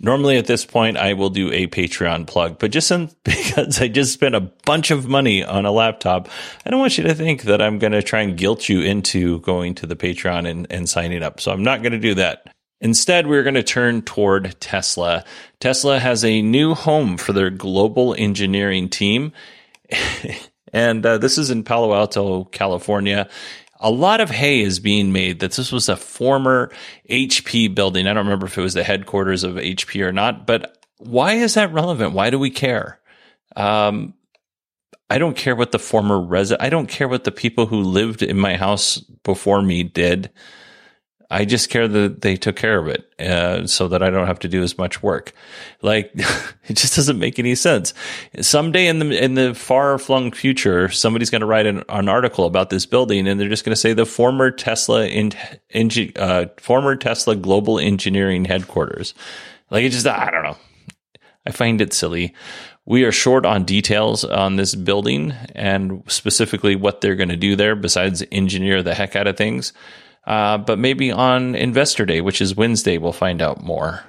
Normally 0.00 0.36
at 0.38 0.46
this 0.46 0.64
point, 0.64 0.96
I 0.96 1.12
will 1.12 1.30
do 1.30 1.52
a 1.52 1.66
Patreon 1.66 2.26
plug, 2.26 2.58
but 2.58 2.70
just 2.70 2.90
in, 2.90 3.10
because 3.24 3.80
I 3.80 3.88
just 3.88 4.12
spent 4.12 4.34
a 4.34 4.40
bunch 4.40 4.90
of 4.90 5.06
money 5.06 5.44
on 5.44 5.66
a 5.66 5.70
laptop, 5.70 6.28
I 6.66 6.70
don't 6.70 6.80
want 6.80 6.98
you 6.98 7.04
to 7.04 7.14
think 7.14 7.42
that 7.42 7.62
I'm 7.62 7.78
going 7.78 7.92
to 7.92 8.02
try 8.02 8.22
and 8.22 8.36
guilt 8.36 8.68
you 8.68 8.80
into 8.80 9.40
going 9.40 9.74
to 9.76 9.86
the 9.86 9.96
Patreon 9.96 10.48
and, 10.48 10.66
and 10.70 10.88
signing 10.88 11.22
up. 11.22 11.40
So 11.40 11.52
I'm 11.52 11.62
not 11.62 11.82
going 11.82 11.92
to 11.92 11.98
do 11.98 12.14
that. 12.14 12.46
Instead, 12.80 13.26
we're 13.26 13.42
going 13.42 13.54
to 13.54 13.62
turn 13.62 14.02
toward 14.02 14.60
Tesla. 14.60 15.24
Tesla 15.60 15.98
has 15.98 16.24
a 16.24 16.42
new 16.42 16.74
home 16.74 17.16
for 17.16 17.32
their 17.32 17.48
global 17.48 18.14
engineering 18.18 18.90
team. 18.90 19.32
and 20.72 21.06
uh, 21.06 21.16
this 21.16 21.38
is 21.38 21.50
in 21.50 21.64
Palo 21.64 21.94
Alto, 21.94 22.44
California. 22.44 23.28
A 23.80 23.90
lot 23.90 24.20
of 24.20 24.30
hay 24.30 24.60
is 24.60 24.80
being 24.80 25.12
made 25.12 25.40
that 25.40 25.52
this 25.52 25.72
was 25.72 25.88
a 25.88 25.96
former 25.96 26.70
HP 27.10 27.74
building. 27.74 28.06
I 28.06 28.12
don't 28.12 28.24
remember 28.24 28.46
if 28.46 28.56
it 28.56 28.62
was 28.62 28.74
the 28.74 28.84
headquarters 28.84 29.44
of 29.44 29.56
HP 29.56 30.00
or 30.04 30.12
not, 30.12 30.46
but 30.46 30.78
why 30.98 31.34
is 31.34 31.54
that 31.54 31.72
relevant? 31.72 32.12
Why 32.12 32.30
do 32.30 32.38
we 32.38 32.50
care? 32.50 33.00
Um, 33.56 34.14
I 35.10 35.18
don't 35.18 35.36
care 35.36 35.54
what 35.54 35.72
the 35.72 35.78
former 35.78 36.20
resident, 36.20 36.64
I 36.64 36.70
don't 36.70 36.88
care 36.88 37.08
what 37.08 37.24
the 37.24 37.30
people 37.30 37.66
who 37.66 37.82
lived 37.82 38.22
in 38.22 38.38
my 38.38 38.56
house 38.56 38.98
before 38.98 39.62
me 39.62 39.82
did. 39.82 40.30
I 41.34 41.44
just 41.44 41.68
care 41.68 41.88
that 41.88 42.20
they 42.20 42.36
took 42.36 42.54
care 42.54 42.78
of 42.78 42.86
it 42.86 43.12
uh, 43.20 43.66
so 43.66 43.88
that 43.88 44.04
I 44.04 44.10
don't 44.10 44.28
have 44.28 44.38
to 44.40 44.48
do 44.48 44.62
as 44.62 44.78
much 44.78 45.02
work. 45.02 45.32
Like 45.82 46.12
it 46.68 46.76
just 46.76 46.94
doesn't 46.94 47.18
make 47.18 47.40
any 47.40 47.56
sense. 47.56 47.92
Someday 48.40 48.86
in 48.86 49.00
the 49.00 49.24
in 49.24 49.34
the 49.34 49.52
far 49.52 49.98
flung 49.98 50.30
future, 50.30 50.88
somebody's 50.88 51.30
going 51.30 51.40
to 51.40 51.46
write 51.46 51.66
an, 51.66 51.82
an, 51.88 52.08
article 52.08 52.44
about 52.44 52.70
this 52.70 52.86
building, 52.86 53.26
and 53.26 53.40
they're 53.40 53.48
just 53.48 53.64
going 53.64 53.74
to 53.74 53.80
say 53.80 53.92
the 53.92 54.06
former 54.06 54.52
Tesla 54.52 55.06
in, 55.06 55.32
in 55.70 56.12
uh, 56.14 56.46
former 56.58 56.94
Tesla 56.94 57.34
global 57.34 57.80
engineering 57.80 58.44
headquarters. 58.44 59.12
Like 59.70 59.82
it 59.82 59.90
just 59.90 60.06
I 60.06 60.30
don't 60.30 60.44
know. 60.44 60.56
I 61.44 61.50
find 61.50 61.80
it 61.80 61.92
silly. 61.92 62.32
We 62.86 63.02
are 63.02 63.12
short 63.12 63.44
on 63.44 63.64
details 63.64 64.24
on 64.24 64.54
this 64.54 64.76
building 64.76 65.32
and 65.56 66.04
specifically 66.06 66.76
what 66.76 67.00
they're 67.00 67.16
going 67.16 67.30
to 67.30 67.36
do 67.36 67.56
there 67.56 67.74
besides 67.74 68.22
engineer 68.30 68.84
the 68.84 68.94
heck 68.94 69.16
out 69.16 69.26
of 69.26 69.36
things. 69.36 69.72
Uh, 70.26 70.58
but 70.58 70.78
maybe 70.78 71.12
on 71.12 71.54
Investor 71.54 72.06
Day, 72.06 72.20
which 72.20 72.40
is 72.40 72.56
Wednesday, 72.56 72.98
we'll 72.98 73.12
find 73.12 73.42
out 73.42 73.62
more. 73.62 74.04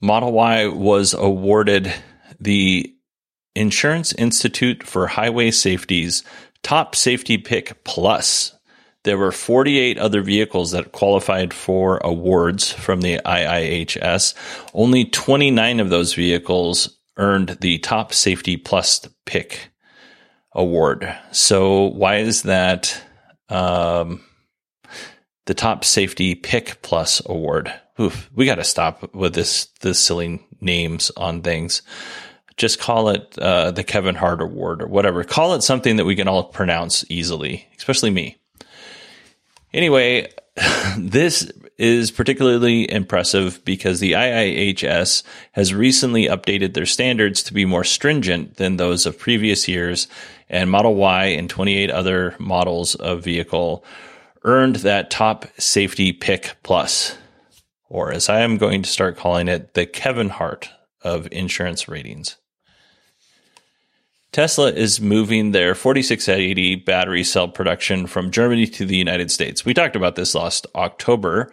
Model 0.00 0.32
Y 0.32 0.66
was 0.66 1.14
awarded 1.14 1.92
the 2.38 2.94
Insurance 3.54 4.12
Institute 4.12 4.84
for 4.84 5.08
Highway 5.08 5.50
Safety's 5.50 6.22
Top 6.62 6.94
Safety 6.94 7.38
Pick 7.38 7.82
Plus. 7.84 8.54
There 9.04 9.18
were 9.18 9.32
48 9.32 9.98
other 9.98 10.22
vehicles 10.22 10.72
that 10.72 10.92
qualified 10.92 11.54
for 11.54 11.98
awards 12.04 12.70
from 12.70 13.00
the 13.00 13.20
IIHS. 13.24 14.34
Only 14.74 15.04
29 15.06 15.80
of 15.80 15.90
those 15.90 16.14
vehicles 16.14 16.98
earned 17.16 17.58
the 17.60 17.78
Top 17.78 18.12
Safety 18.12 18.56
Plus 18.56 19.00
Pick 19.24 19.70
award. 20.52 21.16
So, 21.32 21.86
why 21.86 22.18
is 22.18 22.42
that? 22.42 23.02
Um, 23.48 24.24
the 25.46 25.54
top 25.54 25.84
safety 25.84 26.34
pick 26.34 26.82
plus 26.82 27.22
award. 27.26 27.72
Oof, 28.00 28.30
we 28.34 28.46
got 28.46 28.56
to 28.56 28.64
stop 28.64 29.14
with 29.14 29.34
this 29.34 29.66
this 29.80 29.98
silly 29.98 30.46
names 30.60 31.10
on 31.16 31.42
things. 31.42 31.82
Just 32.56 32.80
call 32.80 33.08
it 33.10 33.38
uh, 33.38 33.70
the 33.70 33.84
Kevin 33.84 34.14
Hart 34.14 34.42
Award 34.42 34.82
or 34.82 34.88
whatever. 34.88 35.22
Call 35.24 35.54
it 35.54 35.62
something 35.62 35.96
that 35.96 36.04
we 36.04 36.16
can 36.16 36.28
all 36.28 36.44
pronounce 36.44 37.04
easily, 37.08 37.66
especially 37.76 38.10
me. 38.10 38.36
Anyway, 39.72 40.32
this 40.98 41.50
is 41.76 42.10
particularly 42.10 42.90
impressive 42.90 43.64
because 43.64 44.00
the 44.00 44.12
IIHS 44.12 45.22
has 45.52 45.74
recently 45.74 46.24
updated 46.24 46.74
their 46.74 46.86
standards 46.86 47.42
to 47.44 47.54
be 47.54 47.64
more 47.64 47.84
stringent 47.84 48.56
than 48.56 48.76
those 48.76 49.06
of 49.06 49.18
previous 49.18 49.68
years, 49.68 50.08
and 50.48 50.70
Model 50.70 50.94
Y 50.94 51.26
and 51.26 51.48
28 51.48 51.90
other 51.90 52.34
models 52.38 52.94
of 52.96 53.22
vehicle 53.22 53.84
earned 54.44 54.76
that 54.76 55.10
top 55.10 55.46
safety 55.58 56.12
pick 56.12 56.56
plus, 56.62 57.16
or 57.88 58.12
as 58.12 58.28
I 58.28 58.40
am 58.40 58.58
going 58.58 58.82
to 58.82 58.88
start 58.90 59.16
calling 59.16 59.48
it, 59.48 59.74
the 59.74 59.86
Kevin 59.86 60.30
Hart 60.30 60.70
of 61.02 61.28
insurance 61.30 61.88
ratings. 61.88 62.36
Tesla 64.32 64.70
is 64.70 65.00
moving 65.00 65.52
their 65.52 65.74
4680 65.74 66.76
battery 66.76 67.24
cell 67.24 67.48
production 67.48 68.06
from 68.06 68.30
Germany 68.30 68.66
to 68.66 68.84
the 68.84 68.96
United 68.96 69.30
States. 69.30 69.64
We 69.64 69.72
talked 69.74 69.96
about 69.96 70.16
this 70.16 70.34
last 70.34 70.66
October. 70.74 71.52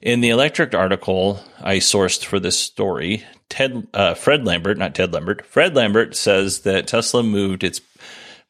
In 0.00 0.20
the 0.20 0.30
Electrek 0.30 0.74
article 0.74 1.40
I 1.60 1.76
sourced 1.76 2.24
for 2.24 2.40
this 2.40 2.58
story, 2.58 3.24
Ted, 3.48 3.86
uh, 3.92 4.14
Fred 4.14 4.44
Lambert, 4.44 4.78
not 4.78 4.94
Ted 4.94 5.12
Lambert, 5.12 5.44
Fred 5.46 5.74
Lambert 5.74 6.16
says 6.16 6.60
that 6.60 6.86
Tesla 6.86 7.22
moved 7.22 7.62
its 7.62 7.80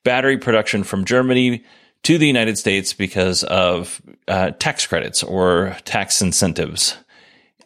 battery 0.05 0.39
production 0.39 0.85
from 0.85 1.05
Germany 1.05 1.65
to 2.05 2.19
the 2.19 2.27
United 2.27 2.59
States 2.59 2.93
because 2.93 3.43
of 3.45 4.01
uh, 4.29 4.51
tax 4.53 4.87
credits 4.87 5.23
or 5.23 5.77
tax 5.85 6.23
incentives. 6.23 6.97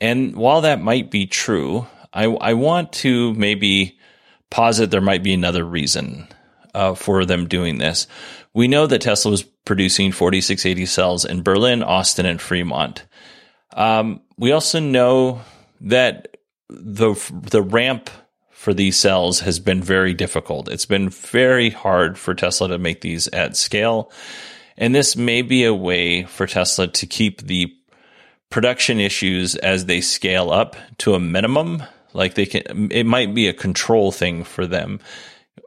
And 0.01 0.37
while 0.37 0.63
that 0.63 0.81
might 0.81 1.11
be 1.11 1.27
true, 1.27 1.87
I, 2.15 2.25
I 2.25 2.55
want 2.55 2.93
to 2.95 3.35
maybe 3.35 3.99
posit 4.51 4.91
there 4.91 5.01
might 5.01 5.23
be 5.23 5.35
another 5.35 5.65
reason 5.65 6.29
uh, 6.75 6.95
for 6.95 7.25
them 7.25 7.49
doing 7.49 7.79
this. 7.79 8.07
We 8.55 8.69
know 8.69 8.87
that 8.87 9.03
Tesla 9.03 9.31
was 9.31 9.43
producing 9.43 10.13
4680 10.13 10.87
cells 10.87 11.25
in 11.25 11.43
Berlin, 11.43 11.83
Austin, 11.83 12.27
and 12.27 12.41
Fremont. 12.41 13.05
Um, 13.75 14.21
we 14.37 14.53
also 14.53 14.81
know 14.81 15.43
that 15.81 16.37
the 16.69 17.15
the 17.33 17.63
ramp 17.63 18.11
for 18.51 18.75
these 18.75 18.99
cells 18.99 19.41
has 19.41 19.61
been 19.61 19.83
very 19.83 20.15
difficult. 20.15 20.69
It's 20.69 20.87
been 20.87 21.09
very 21.09 21.71
hard 21.71 22.19
for 22.19 22.35
Tesla 22.35 22.69
to 22.69 22.79
make 22.79 23.01
these 23.01 23.29
at 23.29 23.57
scale. 23.57 24.11
And 24.77 24.95
this 24.95 25.17
may 25.17 25.43
be 25.43 25.65
a 25.65 25.75
way 25.75 26.25
for 26.25 26.47
Tesla 26.47 26.89
to 26.89 27.07
keep 27.07 27.43
the 27.43 27.73
production 28.51 28.99
issues 28.99 29.55
as 29.57 29.87
they 29.87 30.01
scale 30.01 30.51
up 30.51 30.77
to 30.99 31.15
a 31.15 31.21
minimum 31.21 31.83
like 32.19 32.35
they 32.35 32.47
can, 32.47 32.91
it 32.91 33.07
might 33.07 33.35
be 33.35 33.47
a 33.47 33.55
control 33.55 34.13
thing 34.13 34.45
for 34.45 34.67
them 34.67 35.01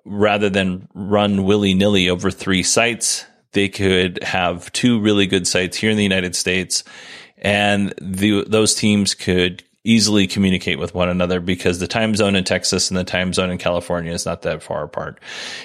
rather 0.05 0.49
than 0.49 0.87
run 0.93 1.45
willy 1.45 1.73
nilly 1.73 2.09
over 2.09 2.29
three 2.29 2.61
sites. 2.61 3.25
They 3.53 3.69
could 3.69 4.21
have 4.21 4.71
two 4.73 4.99
really 4.99 5.27
good 5.27 5.47
sites 5.47 5.77
here 5.77 5.89
in 5.89 5.97
the 5.97 6.03
United 6.03 6.35
States, 6.35 6.83
and 7.37 7.93
the, 7.99 8.43
those 8.47 8.75
teams 8.75 9.15
could 9.15 9.63
easily 9.83 10.27
communicate 10.27 10.77
with 10.77 10.93
one 10.93 11.09
another 11.09 11.39
because 11.39 11.79
the 11.79 11.87
time 11.87 12.15
zone 12.15 12.35
in 12.35 12.43
Texas 12.43 12.91
and 12.91 12.97
the 12.97 13.03
time 13.03 13.33
zone 13.33 13.49
in 13.49 13.57
California 13.57 14.11
is 14.11 14.25
not 14.25 14.43
that 14.43 14.61
far 14.61 14.83
apart. 14.83 15.19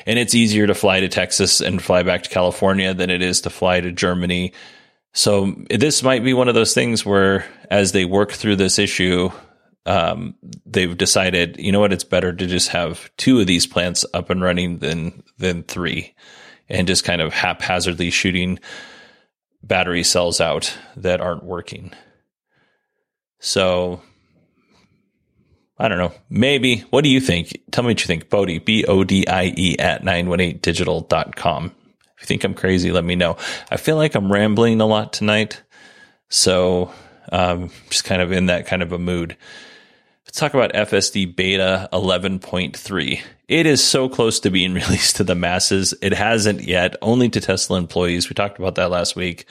And 0.07 0.19
it's 0.19 0.35
easier 0.35 0.67
to 0.67 0.75
fly 0.75 1.01
to 1.01 1.09
Texas 1.09 1.61
and 1.61 1.83
fly 1.83 2.03
back 2.03 2.23
to 2.23 2.31
California 2.31 2.95
than 2.95 3.11
it 3.11 3.21
is 3.21 3.43
to 3.43 3.51
fly 3.51 3.81
to 3.81 3.93
Germany. 3.93 4.55
So 5.13 5.55
this 5.69 6.03
might 6.03 6.25
be 6.25 6.33
one 6.33 6.49
of 6.49 6.55
those 6.55 6.73
things 6.73 7.05
where 7.05 7.45
as 7.71 7.93
they 7.93 8.07
work 8.07 8.33
through 8.33 8.57
this 8.57 8.79
issue, 8.79 9.31
um, 9.87 10.35
they've 10.65 10.97
decided, 10.97 11.57
you 11.59 11.73
know 11.73 11.81
what, 11.81 11.93
it's 11.93 12.05
better 12.05 12.33
to 12.33 12.47
just 12.47 12.69
have 12.71 13.11
two 13.17 13.41
of 13.41 13.47
these 13.47 13.67
plants 13.67 14.05
up 14.13 14.31
and 14.31 14.43
running 14.43 14.79
than 14.79 15.23
than 15.39 15.63
three, 15.63 16.15
and 16.69 16.87
just 16.87 17.05
kind 17.05 17.21
of 17.21 17.33
haphazardly 17.33 18.11
shooting 18.11 18.59
battery 19.63 20.05
cells 20.05 20.41
out 20.41 20.77
that 20.97 21.21
aren't 21.21 21.45
working. 21.45 21.93
So 23.39 24.01
I 25.79 25.89
don't 25.89 25.99
know. 25.99 26.13
Maybe. 26.31 26.81
What 26.91 27.05
do 27.05 27.11
you 27.11 27.21
think? 27.21 27.61
Tell 27.71 27.85
me 27.85 27.91
what 27.91 28.01
you 28.01 28.07
think. 28.07 28.31
Bodie, 28.31 28.59
B 28.59 28.85
O 28.87 29.05
D 29.05 29.27
I 29.27 29.53
E 29.57 29.77
at 29.79 30.03
918digital.com. 30.03 31.67
If 31.67 32.23
you 32.23 32.27
think 32.27 32.45
I'm 32.45 32.55
crazy, 32.55 32.93
let 32.93 33.05
me 33.05 33.15
know. 33.15 33.37
I 33.71 33.77
feel 33.77 33.97
like 33.97 34.15
I'm 34.15 34.33
rambling 34.33 34.81
a 34.81 34.87
lot 34.87 35.13
tonight. 35.13 35.63
So, 36.31 36.91
um, 37.31 37.71
just 37.91 38.05
kind 38.05 38.23
of 38.23 38.33
in 38.33 38.47
that 38.47 38.67
kind 38.67 38.83
of 38.83 38.93
a 38.93 38.99
mood. 38.99 39.37
Let's 40.27 40.41
talk 40.41 40.55
about 40.55 40.73
FSD 40.73 41.37
Beta 41.37 41.89
11.3. 41.93 43.21
It 43.47 43.65
is 43.65 43.83
so 43.83 44.09
close 44.09 44.41
to 44.41 44.51
being 44.51 44.75
released 44.75 45.17
to 45.17 45.25
the 45.25 45.37
masses. 45.37 45.95
It 46.03 46.13
hasn't 46.13 46.63
yet, 46.63 46.97
only 47.01 47.29
to 47.29 47.41
Tesla 47.41 47.79
employees. 47.79 48.29
We 48.29 48.35
talked 48.35 48.59
about 48.59 48.75
that 48.75 48.91
last 48.91 49.15
week. 49.15 49.47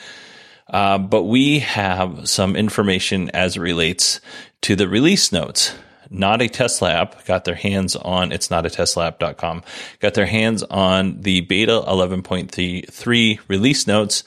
Uh, 0.67 0.97
but 0.97 1.23
we 1.23 1.59
have 1.59 2.27
some 2.27 2.57
information 2.57 3.29
as 3.29 3.55
it 3.55 3.61
relates 3.61 4.19
to 4.63 4.75
the 4.75 4.89
release 4.89 5.31
notes. 5.31 5.73
Not 6.09 6.41
a 6.41 6.49
Tesla 6.49 6.91
app 6.91 7.25
got 7.25 7.45
their 7.45 7.55
hands 7.55 7.95
on, 7.95 8.33
it's 8.33 8.51
not 8.51 8.65
a 8.65 8.69
Tesla 8.69 9.07
app.com, 9.07 9.63
got 10.01 10.13
their 10.13 10.25
hands 10.25 10.61
on 10.63 11.21
the 11.21 11.41
beta 11.41 11.83
11.3 11.88 13.39
release 13.47 13.88
notes. 13.88 14.23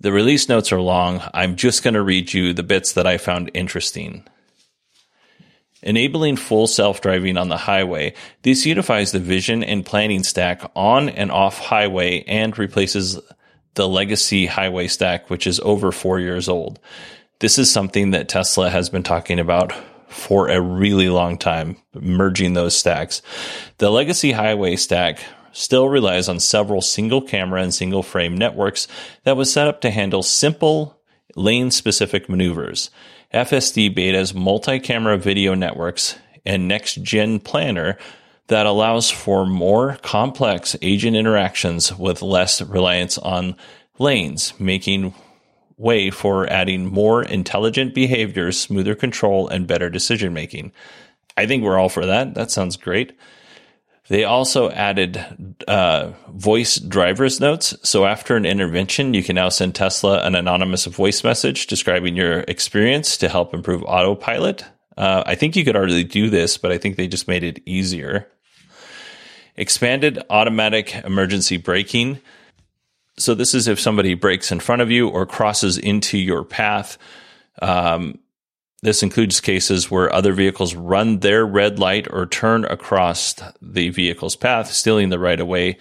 The 0.00 0.12
release 0.12 0.50
notes 0.50 0.70
are 0.70 0.80
long. 0.80 1.22
I'm 1.32 1.56
just 1.56 1.82
going 1.82 1.94
to 1.94 2.02
read 2.02 2.34
you 2.34 2.52
the 2.52 2.62
bits 2.62 2.92
that 2.92 3.06
I 3.06 3.16
found 3.16 3.50
interesting. 3.54 4.24
Enabling 5.82 6.36
full 6.36 6.66
self-driving 6.66 7.36
on 7.36 7.48
the 7.48 7.56
highway, 7.56 8.14
this 8.42 8.66
unifies 8.66 9.12
the 9.12 9.20
vision 9.20 9.62
and 9.62 9.86
planning 9.86 10.24
stack 10.24 10.68
on 10.74 11.08
and 11.08 11.30
off 11.30 11.58
highway 11.58 12.24
and 12.26 12.58
replaces 12.58 13.20
the 13.74 13.88
legacy 13.88 14.46
highway 14.46 14.88
stack, 14.88 15.30
which 15.30 15.46
is 15.46 15.60
over 15.60 15.92
four 15.92 16.18
years 16.18 16.48
old. 16.48 16.80
This 17.38 17.58
is 17.58 17.70
something 17.70 18.10
that 18.10 18.28
Tesla 18.28 18.70
has 18.70 18.90
been 18.90 19.04
talking 19.04 19.38
about 19.38 19.72
for 20.08 20.48
a 20.48 20.60
really 20.60 21.08
long 21.08 21.38
time, 21.38 21.76
merging 21.94 22.54
those 22.54 22.76
stacks. 22.76 23.22
The 23.76 23.90
legacy 23.90 24.32
highway 24.32 24.74
stack 24.76 25.20
still 25.52 25.88
relies 25.88 26.28
on 26.28 26.40
several 26.40 26.80
single 26.80 27.22
camera 27.22 27.62
and 27.62 27.72
single 27.72 28.02
frame 28.02 28.36
networks 28.36 28.88
that 29.24 29.36
was 29.36 29.52
set 29.52 29.68
up 29.68 29.80
to 29.82 29.90
handle 29.90 30.22
simple 30.22 30.97
lane 31.36 31.70
specific 31.70 32.28
maneuvers. 32.28 32.90
FSD 33.32 33.94
Beta's 33.94 34.34
multi 34.34 34.78
camera 34.80 35.18
video 35.18 35.54
networks 35.54 36.18
and 36.46 36.66
next 36.66 37.02
gen 37.02 37.40
planner 37.40 37.98
that 38.46 38.66
allows 38.66 39.10
for 39.10 39.44
more 39.44 39.98
complex 40.02 40.74
agent 40.80 41.16
interactions 41.16 41.94
with 41.96 42.22
less 42.22 42.62
reliance 42.62 43.18
on 43.18 43.54
lanes, 43.98 44.58
making 44.58 45.14
way 45.76 46.10
for 46.10 46.50
adding 46.50 46.86
more 46.86 47.22
intelligent 47.22 47.94
behaviors, 47.94 48.58
smoother 48.58 48.94
control, 48.94 49.46
and 49.48 49.66
better 49.66 49.90
decision 49.90 50.32
making. 50.32 50.72
I 51.36 51.46
think 51.46 51.62
we're 51.62 51.78
all 51.78 51.88
for 51.88 52.06
that. 52.06 52.34
That 52.34 52.50
sounds 52.50 52.76
great. 52.76 53.16
They 54.08 54.24
also 54.24 54.70
added 54.70 55.54
uh, 55.68 56.12
voice 56.30 56.76
driver's 56.76 57.40
notes. 57.40 57.76
So 57.82 58.06
after 58.06 58.36
an 58.36 58.46
intervention, 58.46 59.12
you 59.12 59.22
can 59.22 59.36
now 59.36 59.50
send 59.50 59.74
Tesla 59.74 60.22
an 60.24 60.34
anonymous 60.34 60.86
voice 60.86 61.22
message 61.22 61.66
describing 61.66 62.16
your 62.16 62.40
experience 62.40 63.18
to 63.18 63.28
help 63.28 63.52
improve 63.52 63.84
autopilot. 63.84 64.64
Uh, 64.96 65.22
I 65.26 65.34
think 65.34 65.56
you 65.56 65.64
could 65.64 65.76
already 65.76 66.04
do 66.04 66.30
this, 66.30 66.56
but 66.56 66.72
I 66.72 66.78
think 66.78 66.96
they 66.96 67.06
just 67.06 67.28
made 67.28 67.44
it 67.44 67.60
easier. 67.66 68.26
Expanded 69.56 70.22
automatic 70.30 70.94
emergency 71.04 71.58
braking. 71.58 72.20
So 73.18 73.34
this 73.34 73.54
is 73.54 73.68
if 73.68 73.78
somebody 73.78 74.14
breaks 74.14 74.50
in 74.50 74.60
front 74.60 74.80
of 74.80 74.90
you 74.90 75.08
or 75.08 75.26
crosses 75.26 75.76
into 75.76 76.16
your 76.16 76.44
path. 76.44 76.96
Um, 77.60 78.20
this 78.82 79.02
includes 79.02 79.40
cases 79.40 79.90
where 79.90 80.12
other 80.12 80.32
vehicles 80.32 80.74
run 80.74 81.18
their 81.18 81.44
red 81.44 81.78
light 81.78 82.06
or 82.10 82.26
turn 82.26 82.64
across 82.64 83.34
the 83.60 83.90
vehicle's 83.90 84.36
path, 84.36 84.70
stealing 84.72 85.08
the 85.08 85.18
right 85.18 85.40
of 85.40 85.48
way. 85.48 85.78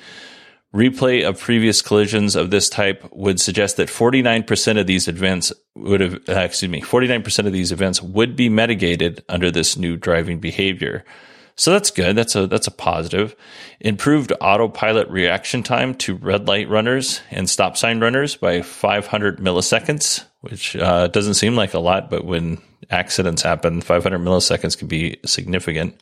Replay 0.74 1.28
of 1.28 1.40
previous 1.40 1.82
collisions 1.82 2.36
of 2.36 2.50
this 2.50 2.70
type 2.70 3.08
would 3.12 3.40
suggest 3.40 3.78
that 3.78 3.88
49% 3.88 4.80
of 4.80 4.88
these 4.88 5.08
events 5.08 5.54
would 5.76 6.02
have, 6.02 6.16
uh, 6.28 6.40
excuse 6.42 6.70
me, 6.70 6.82
49% 6.82 7.46
of 7.46 7.54
these 7.54 7.72
events 7.72 8.02
would 8.02 8.36
be 8.36 8.50
mitigated 8.50 9.24
under 9.30 9.50
this 9.50 9.78
new 9.78 9.96
driving 9.96 10.40
behavior. 10.40 11.06
So 11.56 11.72
that's 11.72 11.90
good. 11.90 12.16
That's 12.16 12.36
a 12.36 12.46
that's 12.46 12.68
a 12.68 12.72
positive. 12.72 13.36
Improved 13.80 14.32
autopilot 14.40 15.10
reaction 15.10 15.64
time 15.64 15.96
to 15.96 16.16
red 16.16 16.48
light 16.48 16.70
runners 16.70 17.22
and 17.32 17.50
stop 17.50 17.78
sign 17.78 18.00
runners 18.00 18.36
by 18.36 18.62
500 18.62 19.40
milliseconds, 19.40 20.24
which 20.50 20.76
uh, 20.76 21.08
doesn't 21.08 21.36
seem 21.36 21.56
like 21.56 21.74
a 21.74 21.80
lot, 21.80 22.10
but 22.10 22.26
when 22.26 22.62
accidents 22.90 23.42
happen, 23.42 23.82
500 23.82 24.20
milliseconds 24.20 24.78
can 24.78 24.88
be 24.88 25.18
significant. 25.26 26.00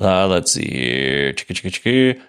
Uh, 0.00 0.26
let's 0.26 0.52
see. 0.52 1.34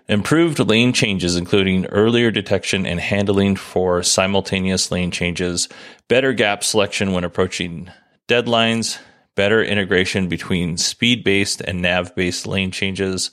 Improved 0.10 0.60
lane 0.60 0.94
changes, 0.94 1.36
including 1.36 1.86
earlier 1.88 2.30
detection 2.32 2.86
and 2.86 3.00
handling 3.00 3.56
for 3.56 4.04
simultaneous 4.04 4.92
lane 4.92 5.12
changes, 5.12 5.70
better 6.08 6.34
gap 6.34 6.63
selection 6.63 7.13
when 7.13 7.24
approaching 7.24 7.89
deadlines, 8.28 9.00
better 9.36 9.63
integration 9.63 10.28
between 10.28 10.78
speed 10.78 11.24
based 11.24 11.62
and 11.62 11.82
nav 11.82 12.13
based 12.16 12.46
lane 12.46 12.72
changes, 12.72 13.32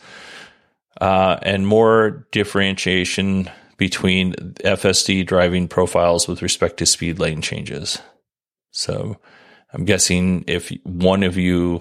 uh, 1.01 1.39
and 1.43 1.67
more 1.67 2.27
differentiation 2.31 3.51
between 3.81 4.35
FSD 4.62 5.25
driving 5.25 5.66
profiles 5.66 6.29
with 6.29 6.43
respect 6.43 6.77
to 6.77 6.85
speed 6.85 7.19
lane 7.19 7.40
changes. 7.40 7.99
So 8.73 9.16
I'm 9.73 9.87
guessing 9.87 10.45
if 10.47 10.71
one 10.83 11.23
of 11.23 11.38
you, 11.38 11.81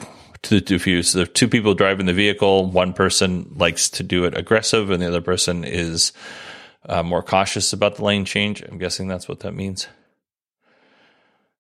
if 0.49 0.88
you, 0.88 1.03
so 1.03 1.25
two 1.25 1.49
people 1.49 1.73
driving 1.73 2.05
the 2.05 2.13
vehicle, 2.13 2.71
one 2.71 2.93
person 2.93 3.51
likes 3.53 3.89
to 3.89 4.03
do 4.03 4.23
it 4.23 4.38
aggressive 4.38 4.89
and 4.91 5.03
the 5.03 5.09
other 5.09 5.19
person 5.19 5.65
is 5.65 6.13
uh, 6.85 7.03
more 7.03 7.21
cautious 7.21 7.73
about 7.73 7.97
the 7.97 8.05
lane 8.05 8.23
change. 8.23 8.63
I'm 8.63 8.77
guessing 8.77 9.09
that's 9.09 9.27
what 9.27 9.41
that 9.41 9.53
means. 9.53 9.85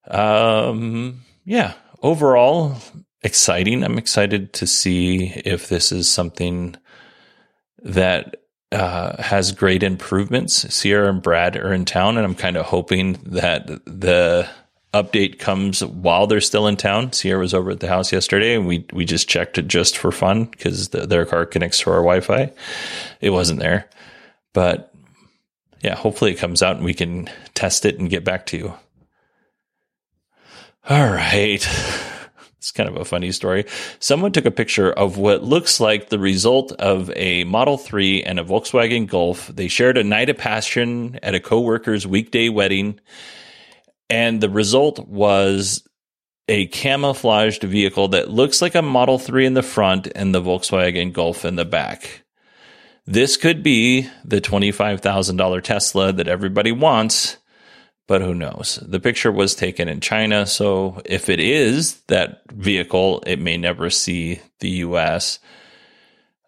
Um, 0.07 1.19
yeah, 1.43 1.73
overall, 2.01 2.77
exciting. 3.23 3.83
I'm 3.83 3.97
excited 3.97 4.53
to 4.53 4.65
see 4.65 5.33
if 5.43 5.67
this 5.67 5.91
is 5.91 6.09
something 6.09 6.77
that 7.83 8.37
uh, 8.71 9.21
has 9.21 9.51
great 9.51 9.83
improvements. 9.83 10.73
Sierra 10.73 11.09
and 11.09 11.21
Brad 11.21 11.55
are 11.57 11.73
in 11.73 11.85
town, 11.85 12.17
and 12.17 12.25
I'm 12.25 12.35
kind 12.35 12.57
of 12.57 12.65
hoping 12.65 13.13
that 13.25 13.67
the 13.85 14.47
update 14.93 15.39
comes 15.39 15.83
while 15.83 16.27
they're 16.27 16.41
still 16.41 16.67
in 16.67 16.75
town. 16.75 17.13
Sierra 17.13 17.39
was 17.39 17.53
over 17.53 17.71
at 17.71 17.79
the 17.79 17.87
house 17.87 18.11
yesterday, 18.11 18.55
and 18.55 18.67
we 18.67 18.85
we 18.93 19.05
just 19.05 19.27
checked 19.27 19.57
it 19.57 19.67
just 19.67 19.97
for 19.97 20.11
fun 20.11 20.45
because 20.45 20.89
the, 20.89 21.05
their 21.05 21.25
car 21.25 21.45
connects 21.45 21.79
to 21.81 21.91
our 21.91 21.97
Wi-Fi. 21.97 22.51
It 23.21 23.29
wasn't 23.31 23.59
there, 23.59 23.89
but 24.53 24.93
yeah, 25.81 25.95
hopefully 25.95 26.31
it 26.31 26.39
comes 26.39 26.61
out 26.61 26.75
and 26.75 26.85
we 26.85 26.93
can 26.93 27.29
test 27.53 27.85
it 27.85 27.99
and 27.99 28.09
get 28.09 28.23
back 28.23 28.45
to 28.47 28.57
you. 28.57 28.73
All 30.89 31.09
right. 31.09 31.65
It's 32.59 32.73
kind 32.73 32.89
of 32.89 32.97
a 32.97 33.05
funny 33.05 33.31
story. 33.31 33.63
Someone 33.99 34.33
took 34.33 34.43
a 34.43 34.51
picture 34.51 34.91
of 34.91 35.17
what 35.17 35.45
looks 35.45 35.79
like 35.79 36.09
the 36.09 36.19
result 36.19 36.73
of 36.73 37.09
a 37.15 37.45
Model 37.45 37.77
3 37.77 38.23
and 38.23 38.37
a 38.37 38.43
Volkswagen 38.43 39.07
Golf. 39.07 39.47
They 39.47 39.69
shared 39.69 39.97
a 39.97 40.03
night 40.03 40.27
of 40.27 40.37
passion 40.37 41.17
at 41.23 41.35
a 41.35 41.39
coworker's 41.39 42.05
weekday 42.05 42.49
wedding. 42.49 42.99
And 44.09 44.41
the 44.41 44.49
result 44.49 45.07
was 45.07 45.87
a 46.49 46.67
camouflaged 46.67 47.63
vehicle 47.63 48.09
that 48.09 48.29
looks 48.29 48.61
like 48.61 48.75
a 48.75 48.81
Model 48.81 49.17
3 49.17 49.45
in 49.45 49.53
the 49.53 49.63
front 49.63 50.09
and 50.13 50.35
the 50.35 50.41
Volkswagen 50.41 51.13
Golf 51.13 51.45
in 51.45 51.55
the 51.55 51.63
back. 51.63 52.23
This 53.05 53.37
could 53.37 53.63
be 53.63 54.09
the 54.25 54.41
$25,000 54.41 55.63
Tesla 55.63 56.11
that 56.11 56.27
everybody 56.27 56.73
wants 56.73 57.37
but 58.09 58.23
who 58.23 58.33
knows? 58.33 58.79
The 58.81 58.99
picture 58.99 59.31
was 59.31 59.53
taken 59.53 59.87
in 59.87 60.01
China, 60.01 60.47
so 60.47 60.99
if 61.05 61.29
it 61.29 61.39
is 61.39 62.01
that 62.07 62.41
vehicle, 62.51 63.23
it 63.27 63.39
may 63.39 63.55
never 63.55 63.91
see 63.91 64.41
the 64.61 64.69
US. 64.87 65.37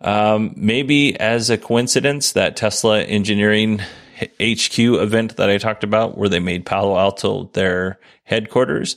Um, 0.02 0.56
maybe 0.58 1.16
as 1.20 1.52
a 1.52 1.60
coincidence, 1.60 2.32
that 2.32 2.58
Tesla 2.58 3.04
engineering 3.04 3.80
HQ 4.40 4.80
event 4.80 5.38
that 5.38 5.52
I 5.52 5.60
talked 5.60 5.84
about, 5.84 6.18
where 6.18 6.30
they 6.30 6.40
made 6.40 6.66
Palo 6.66 6.98
Alto 6.98 7.52
their 7.54 8.00
headquarters, 8.24 8.96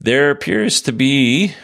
there 0.00 0.30
appears 0.30 0.80
to 0.82 0.92
be 0.92 1.56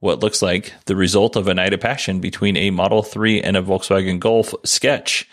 what 0.00 0.18
looks 0.18 0.42
like 0.42 0.74
the 0.86 0.96
result 0.96 1.36
of 1.36 1.46
a 1.46 1.54
night 1.54 1.72
of 1.72 1.78
passion 1.78 2.18
between 2.18 2.56
a 2.56 2.70
Model 2.70 3.04
3 3.04 3.42
and 3.42 3.56
a 3.56 3.62
Volkswagen 3.62 4.18
Golf 4.18 4.52
sketch 4.64 5.28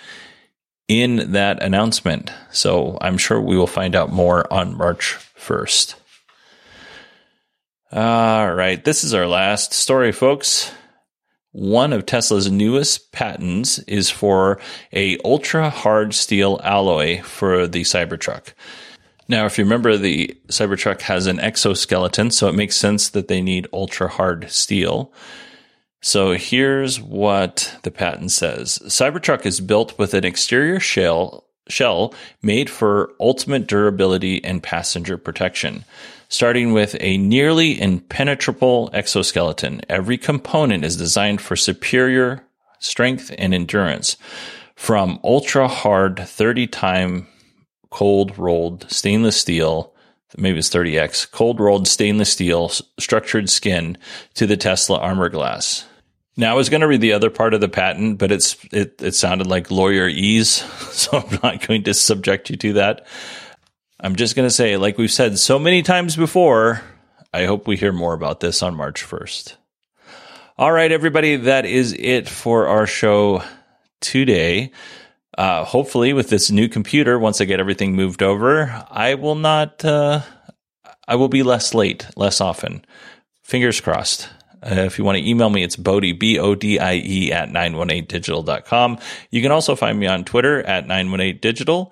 in 0.87 1.31
that 1.31 1.61
announcement. 1.63 2.31
So 2.51 2.97
I'm 3.01 3.17
sure 3.17 3.41
we 3.41 3.57
will 3.57 3.67
find 3.67 3.95
out 3.95 4.11
more 4.11 4.51
on 4.53 4.77
March 4.77 5.17
1st. 5.37 5.95
All 7.91 8.53
right, 8.53 8.83
this 8.83 9.03
is 9.03 9.13
our 9.13 9.27
last 9.27 9.73
story, 9.73 10.11
folks. 10.11 10.71
One 11.51 11.93
of 11.93 12.05
Tesla's 12.05 12.51
newest 12.51 13.13
patents 13.13 13.79
is 13.79 14.09
for 14.09 14.59
a 14.91 15.17
ultra 15.23 15.69
hard 15.69 16.13
steel 16.13 16.59
alloy 16.63 17.21
for 17.21 17.65
the 17.65 17.81
Cybertruck. 17.81 18.53
Now, 19.29 19.45
if 19.45 19.57
you 19.57 19.63
remember, 19.63 19.95
the 19.95 20.37
Cybertruck 20.49 21.01
has 21.01 21.25
an 21.27 21.39
exoskeleton, 21.39 22.29
so 22.31 22.49
it 22.49 22.55
makes 22.55 22.75
sense 22.75 23.09
that 23.09 23.29
they 23.29 23.41
need 23.41 23.67
ultra 23.71 24.09
hard 24.09 24.51
steel. 24.51 25.13
So 26.05 26.33
here's 26.33 27.01
what 27.01 27.79
the 27.81 27.89
patent 27.89 28.31
says 28.31 28.77
Cybertruck 28.85 29.43
is 29.43 29.59
built 29.59 29.97
with 29.97 30.13
an 30.13 30.23
exterior 30.23 30.79
shell, 30.79 31.45
shell 31.67 32.13
made 32.43 32.69
for 32.69 33.13
ultimate 33.19 33.65
durability 33.65 34.43
and 34.43 34.61
passenger 34.61 35.17
protection. 35.17 35.83
Starting 36.29 36.73
with 36.73 36.95
a 36.99 37.17
nearly 37.17 37.81
impenetrable 37.81 38.91
exoskeleton, 38.93 39.81
every 39.89 40.19
component 40.19 40.85
is 40.85 40.95
designed 40.95 41.41
for 41.41 41.55
superior 41.55 42.43
strength 42.77 43.33
and 43.39 43.51
endurance. 43.55 44.15
From 44.75 45.19
ultra 45.23 45.67
hard 45.67 46.19
30 46.19 46.67
time 46.67 47.27
cold 47.89 48.37
rolled 48.37 48.85
stainless 48.91 49.37
steel 49.37 49.91
maybe 50.37 50.59
it's 50.59 50.69
30x 50.69 51.31
cold 51.31 51.59
rolled 51.59 51.87
stainless 51.87 52.31
steel 52.31 52.69
structured 52.99 53.49
skin 53.49 53.97
to 54.35 54.45
the 54.45 54.57
Tesla 54.57 54.99
armor 54.99 55.29
glass. 55.29 55.87
Now 56.37 56.51
I 56.51 56.55
was 56.55 56.69
going 56.69 56.81
to 56.81 56.87
read 56.87 57.01
the 57.01 57.13
other 57.13 57.29
part 57.29 57.53
of 57.53 57.61
the 57.61 57.69
patent, 57.69 58.17
but 58.17 58.31
it's 58.31 58.57
it, 58.71 59.01
it 59.01 59.15
sounded 59.15 59.47
like 59.47 59.71
lawyer 59.71 60.07
ease, 60.07 60.49
so 60.91 61.17
I'm 61.17 61.39
not 61.41 61.65
going 61.65 61.83
to 61.83 61.93
subject 61.93 62.49
you 62.49 62.57
to 62.57 62.73
that. 62.73 63.07
I'm 63.99 64.15
just 64.15 64.35
going 64.35 64.47
to 64.47 64.53
say, 64.53 64.75
like 64.77 64.97
we've 64.97 65.11
said 65.11 65.39
so 65.39 65.57
many 65.57 65.81
times 65.81 66.15
before, 66.15 66.81
I 67.33 67.45
hope 67.45 67.67
we 67.67 67.77
hear 67.77 67.93
more 67.93 68.13
about 68.13 68.41
this 68.41 68.61
on 68.61 68.75
March 68.75 69.03
1st. 69.03 69.55
All 70.57 70.71
right, 70.71 70.91
everybody, 70.91 71.37
that 71.37 71.65
is 71.65 71.93
it 71.97 72.29
for 72.29 72.67
our 72.67 72.87
show 72.87 73.43
today. 74.01 74.71
Uh, 75.37 75.63
hopefully, 75.65 76.13
with 76.13 76.29
this 76.29 76.51
new 76.51 76.69
computer, 76.69 77.17
once 77.19 77.41
I 77.41 77.45
get 77.45 77.59
everything 77.59 77.95
moved 77.95 78.23
over, 78.23 78.85
I 78.89 79.15
will 79.15 79.35
not. 79.35 79.83
Uh, 79.83 80.21
I 81.07 81.15
will 81.15 81.27
be 81.27 81.43
less 81.43 81.73
late, 81.73 82.07
less 82.15 82.39
often. 82.39 82.85
Fingers 83.43 83.81
crossed. 83.81 84.29
Uh, 84.65 84.81
if 84.81 84.97
you 84.97 85.03
want 85.03 85.17
to 85.17 85.27
email 85.27 85.49
me, 85.49 85.63
it's 85.63 85.75
Bodie, 85.75 86.13
B 86.13 86.39
O 86.39 86.55
D 86.55 86.79
I 86.79 86.95
E, 86.95 87.31
at 87.31 87.49
918digital.com. 87.49 88.99
You 89.29 89.41
can 89.41 89.51
also 89.51 89.75
find 89.75 89.99
me 89.99 90.07
on 90.07 90.25
Twitter 90.25 90.63
at 90.63 90.87
918digital. 90.87 91.91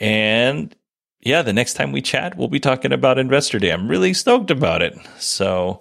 And 0.00 0.74
yeah, 1.20 1.42
the 1.42 1.52
next 1.52 1.74
time 1.74 1.92
we 1.92 2.02
chat, 2.02 2.36
we'll 2.36 2.48
be 2.48 2.60
talking 2.60 2.92
about 2.92 3.18
Investor 3.18 3.58
Day. 3.58 3.70
I'm 3.72 3.88
really 3.88 4.12
stoked 4.12 4.50
about 4.50 4.82
it. 4.82 4.98
So 5.18 5.80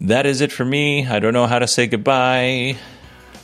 that 0.00 0.26
is 0.26 0.40
it 0.40 0.50
for 0.50 0.64
me. 0.64 1.06
I 1.06 1.20
don't 1.20 1.34
know 1.34 1.46
how 1.46 1.58
to 1.58 1.68
say 1.68 1.86
goodbye, 1.86 2.76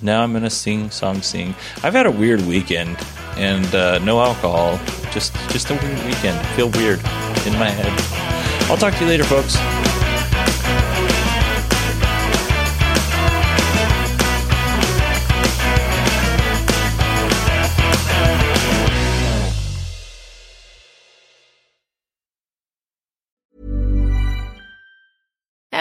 now 0.02 0.22
I'm 0.22 0.32
gonna 0.32 0.50
sing 0.50 0.90
song 0.90 1.22
sing. 1.22 1.54
I've 1.82 1.94
had 1.94 2.06
a 2.06 2.10
weird 2.10 2.40
weekend 2.42 2.96
and 3.36 3.72
uh, 3.74 3.98
no 4.00 4.20
alcohol. 4.20 4.78
Just 5.12 5.32
just 5.50 5.70
a 5.70 5.74
weird 5.74 6.04
weekend. 6.04 6.44
Feel 6.56 6.70
weird 6.70 6.98
in 7.46 7.52
my 7.58 7.70
head. 7.70 7.92
I'll 8.70 8.76
talk 8.76 8.94
to 8.94 9.00
you 9.00 9.06
later, 9.06 9.24
folks. 9.24 9.56